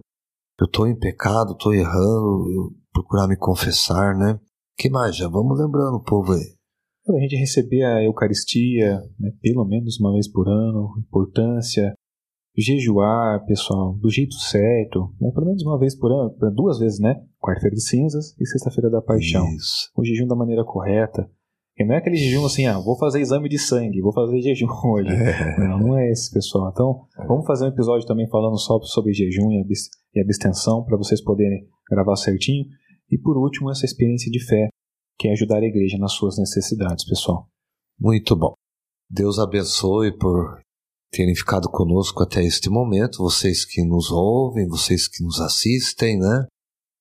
estou 0.64 0.88
em 0.88 0.98
pecado, 0.98 1.52
estou 1.52 1.74
errando, 1.74 2.50
eu 2.50 2.72
procurar 2.94 3.28
me 3.28 3.38
confessar, 3.38 4.16
né? 4.18 4.40
Que 4.78 4.90
mais? 4.90 5.16
Já 5.16 5.28
vamos 5.28 5.60
lembrando 5.60 5.98
o 5.98 6.04
povo 6.04 6.34
aí. 6.34 6.56
A 7.08 7.20
gente 7.20 7.36
receber 7.36 7.84
a 7.84 8.04
Eucaristia, 8.04 9.00
né, 9.20 9.32
pelo 9.42 9.64
menos 9.66 10.00
uma 10.00 10.12
vez 10.12 10.28
por 10.28 10.48
ano, 10.48 10.90
importância, 10.98 11.94
jejuar, 12.58 13.46
pessoal, 13.46 13.94
do 13.94 14.10
jeito 14.10 14.34
certo, 14.36 15.14
né, 15.22 15.30
pelo 15.32 15.46
menos 15.46 15.64
uma 15.64 15.78
vez 15.78 15.96
por 15.96 16.12
ano, 16.12 16.36
duas 16.54 16.80
vezes, 16.80 17.00
né? 17.00 17.16
Quarta-feira 17.40 17.76
de 17.76 17.84
cinzas 17.84 18.36
e 18.40 18.48
sexta-feira 18.48 18.90
da 18.90 19.02
paixão. 19.02 19.48
Isso. 19.56 19.92
O 19.96 20.04
jejum 20.04 20.26
da 20.26 20.36
maneira 20.36 20.64
correta. 20.64 21.30
E 21.78 21.86
não 21.86 21.94
é 21.94 21.98
aquele 21.98 22.16
jejum 22.16 22.46
assim, 22.46 22.66
ah, 22.66 22.80
vou 22.80 22.98
fazer 22.98 23.20
exame 23.20 23.50
de 23.50 23.60
sangue, 23.60 24.02
vou 24.02 24.14
fazer 24.14 24.42
jejum 24.42 24.68
hoje. 24.86 25.10
Não, 25.60 25.78
não 25.78 25.98
é 25.98 26.10
esse, 26.10 26.34
pessoal. 26.34 26.72
Então, 26.72 27.02
vamos 27.28 27.46
fazer 27.46 27.66
um 27.66 27.70
episódio 27.70 28.08
também 28.08 28.28
falando 28.30 28.58
só 28.58 28.80
sobre 28.82 29.14
jejum 29.14 29.52
e 29.52 29.64
e 30.16 30.22
abstenção, 30.22 30.84
para 30.86 30.98
vocês 30.98 31.22
poderem 31.22 31.68
gravar 31.92 32.16
certinho. 32.16 32.66
E 33.16 33.18
por 33.18 33.38
último, 33.38 33.72
essa 33.72 33.86
experiência 33.86 34.30
de 34.30 34.46
fé, 34.46 34.68
que 35.18 35.30
é 35.30 35.32
ajudar 35.32 35.60
a 35.60 35.66
igreja 35.66 35.98
nas 35.98 36.12
suas 36.12 36.38
necessidades, 36.38 37.06
pessoal. 37.06 37.48
Muito 37.98 38.36
bom. 38.36 38.54
Deus 39.10 39.40
abençoe 39.40 40.12
por 40.18 40.60
terem 41.10 41.34
ficado 41.34 41.70
conosco 41.70 42.24
até 42.24 42.44
este 42.44 42.70
momento, 42.70 43.20
vocês 43.20 43.64
que 43.64 43.86
nos 43.86 44.12
ouvem, 44.12 44.68
vocês 44.68 45.08
que 45.08 45.24
nos 45.24 45.40
assistem, 45.40 46.20
né? 46.20 46.46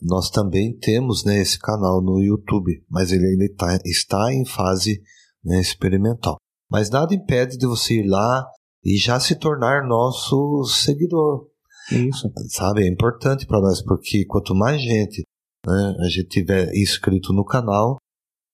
nós 0.00 0.30
também 0.30 0.76
temos, 0.78 1.24
né, 1.24 1.38
esse 1.38 1.58
canal 1.58 2.00
no 2.00 2.22
YouTube, 2.22 2.82
mas 2.90 3.12
ele 3.12 3.26
ainda 3.26 3.54
tá- 3.54 3.78
está 3.84 4.32
em 4.32 4.44
fase 4.46 5.02
né, 5.44 5.60
experimental. 5.60 6.36
Mas 6.70 6.88
nada 6.88 7.14
impede 7.14 7.58
de 7.58 7.66
você 7.66 8.00
ir 8.00 8.08
lá 8.08 8.46
e 8.82 8.96
já 8.96 9.20
se 9.20 9.36
tornar 9.36 9.86
nosso 9.86 10.64
seguidor, 10.64 11.48
Isso. 11.90 12.32
sabe? 12.48 12.84
É 12.84 12.88
importante 12.88 13.46
para 13.46 13.60
nós, 13.60 13.82
porque 13.82 14.24
quanto 14.24 14.54
mais 14.54 14.80
gente 14.80 15.22
né, 15.66 15.96
a 16.00 16.08
gente 16.08 16.28
tiver 16.28 16.74
inscrito 16.74 17.32
no 17.32 17.44
canal, 17.44 17.98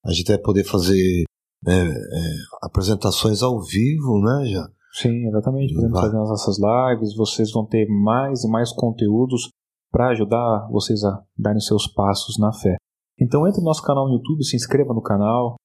a 0.05 0.11
gente 0.11 0.27
vai 0.27 0.37
poder 0.37 0.63
fazer 0.63 1.23
né, 1.63 1.89
é, 1.89 2.35
apresentações 2.61 3.41
ao 3.41 3.61
vivo, 3.61 4.19
né, 4.21 4.49
já? 4.51 4.69
Sim, 4.93 5.27
exatamente. 5.27 5.73
Podemos 5.73 5.99
fazer 5.99 6.17
as 6.17 6.29
nossas 6.29 6.57
lives, 6.57 7.15
vocês 7.15 7.51
vão 7.51 7.65
ter 7.65 7.87
mais 7.87 8.43
e 8.43 8.49
mais 8.49 8.71
conteúdos 8.73 9.49
para 9.91 10.09
ajudar 10.09 10.67
vocês 10.71 11.03
a 11.03 11.23
darem 11.37 11.57
os 11.57 11.65
seus 11.65 11.87
passos 11.87 12.37
na 12.37 12.51
fé. 12.51 12.75
Então 13.19 13.47
entre 13.47 13.59
no 13.59 13.65
nosso 13.65 13.83
canal 13.83 14.07
no 14.07 14.13
YouTube, 14.13 14.43
se 14.43 14.55
inscreva 14.55 14.93
no 14.93 15.01
canal, 15.01 15.55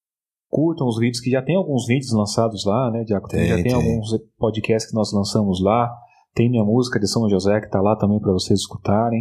curtam 0.50 0.86
os 0.86 0.98
vídeos, 0.98 1.20
que 1.20 1.30
já 1.30 1.42
tem 1.42 1.56
alguns 1.56 1.86
vídeos 1.86 2.12
lançados 2.12 2.64
lá, 2.64 2.90
né, 2.90 3.04
Diaco? 3.04 3.28
Tem, 3.28 3.48
já 3.48 3.54
tem, 3.56 3.64
tem. 3.64 3.74
alguns 3.74 4.08
podcasts 4.38 4.90
que 4.90 4.96
nós 4.96 5.12
lançamos 5.12 5.62
lá. 5.62 5.90
Tem 6.34 6.50
minha 6.50 6.64
música 6.64 6.98
de 6.98 7.08
São 7.08 7.28
José 7.28 7.60
que 7.60 7.66
está 7.66 7.80
lá 7.80 7.96
também 7.96 8.20
para 8.20 8.32
vocês 8.32 8.60
escutarem. 8.60 9.20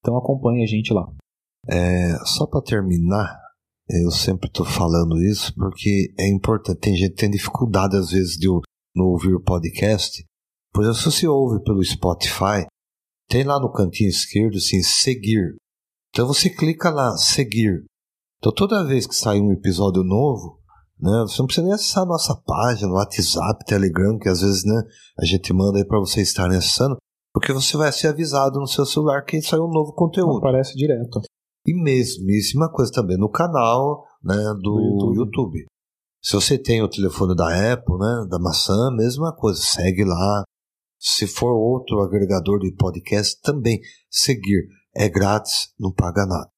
Então 0.00 0.16
acompanhe 0.16 0.62
a 0.62 0.66
gente 0.66 0.92
lá. 0.92 1.06
É, 1.68 2.16
só 2.24 2.46
para 2.46 2.62
terminar, 2.62 3.38
eu 3.88 4.10
sempre 4.10 4.48
estou 4.48 4.64
falando 4.64 5.18
isso 5.22 5.54
porque 5.54 6.12
é 6.18 6.28
importante. 6.28 6.80
Tem 6.80 6.94
gente 6.94 7.10
que 7.10 7.20
tem 7.20 7.30
dificuldade 7.30 7.96
às 7.96 8.10
vezes 8.10 8.36
de 8.36 8.48
não 8.94 9.06
ouvir 9.06 9.34
o 9.34 9.42
podcast. 9.42 10.24
Exemplo, 10.76 10.94
se 10.94 11.04
você 11.04 11.26
ouve 11.26 11.62
pelo 11.62 11.84
Spotify, 11.84 12.66
tem 13.28 13.44
lá 13.44 13.60
no 13.60 13.72
cantinho 13.72 14.08
esquerdo 14.08 14.56
assim, 14.56 14.82
seguir. 14.82 15.56
Então 16.10 16.26
você 16.26 16.50
clica 16.50 16.90
lá, 16.90 17.16
seguir. 17.16 17.84
Então 18.38 18.52
toda 18.52 18.84
vez 18.84 19.06
que 19.06 19.14
sair 19.14 19.40
um 19.40 19.52
episódio 19.52 20.02
novo, 20.02 20.60
né, 21.00 21.24
você 21.26 21.38
não 21.40 21.46
precisa 21.46 21.66
nem 21.66 21.74
acessar 21.74 22.04
a 22.04 22.06
nossa 22.06 22.34
página, 22.46 22.88
no 22.88 22.94
WhatsApp, 22.94 23.64
Telegram, 23.66 24.18
que 24.18 24.28
às 24.28 24.40
vezes 24.40 24.64
né, 24.64 24.82
a 25.18 25.24
gente 25.24 25.52
manda 25.52 25.78
aí 25.78 25.84
para 25.84 25.98
vocês 25.98 26.28
estarem 26.28 26.56
acessando, 26.56 26.96
porque 27.32 27.52
você 27.52 27.76
vai 27.76 27.90
ser 27.90 28.08
avisado 28.08 28.60
no 28.60 28.66
seu 28.66 28.84
celular 28.84 29.24
que 29.24 29.40
saiu 29.42 29.64
um 29.64 29.70
novo 29.70 29.92
conteúdo. 29.92 30.38
Aparece 30.38 30.76
direto. 30.76 31.20
E 31.66 31.74
mesmíssima 31.74 32.70
coisa 32.70 32.92
também 32.92 33.16
no 33.16 33.28
canal 33.28 34.04
né, 34.22 34.36
do, 34.60 34.74
Do 34.74 35.14
YouTube. 35.14 35.16
YouTube. 35.16 35.66
Se 36.24 36.34
você 36.36 36.56
tem 36.56 36.82
o 36.82 36.88
telefone 36.88 37.36
da 37.36 37.74
Apple, 37.74 37.98
né, 37.98 38.26
da 38.30 38.38
maçã, 38.38 38.90
mesma 38.96 39.30
coisa, 39.36 39.60
segue 39.60 40.04
lá. 40.04 40.42
Se 40.98 41.26
for 41.26 41.52
outro 41.52 42.00
agregador 42.00 42.60
de 42.60 42.74
podcast, 42.74 43.38
também 43.42 43.78
seguir. 44.10 44.66
É 44.96 45.06
grátis, 45.06 45.74
não 45.78 45.92
paga 45.92 46.24
nada. 46.24 46.48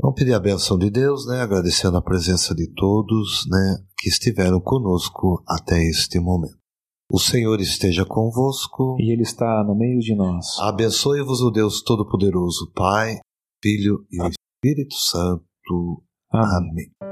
Vamos 0.00 0.14
pedir 0.14 0.34
a 0.34 0.38
benção 0.38 0.78
de 0.78 0.88
Deus, 0.88 1.26
né, 1.26 1.40
agradecendo 1.40 1.96
a 1.96 2.02
presença 2.02 2.54
de 2.54 2.72
todos 2.74 3.44
né, 3.50 3.78
que 3.98 4.08
estiveram 4.08 4.60
conosco 4.60 5.42
até 5.48 5.82
este 5.82 6.20
momento. 6.20 6.56
O 7.10 7.18
Senhor 7.18 7.60
esteja 7.60 8.04
convosco. 8.04 8.96
E 9.00 9.12
ele 9.12 9.22
está 9.22 9.64
no 9.64 9.74
meio 9.74 9.98
de 9.98 10.14
nós. 10.14 10.46
Abençoe-vos 10.60 11.40
o 11.40 11.50
Deus 11.50 11.82
Todo-Poderoso, 11.82 12.70
Pai, 12.72 13.18
Filho 13.60 14.06
e 14.12 14.30
Espírito 14.30 14.94
Santo. 14.94 16.04
Amém. 16.30 16.92
Amém. 17.00 17.07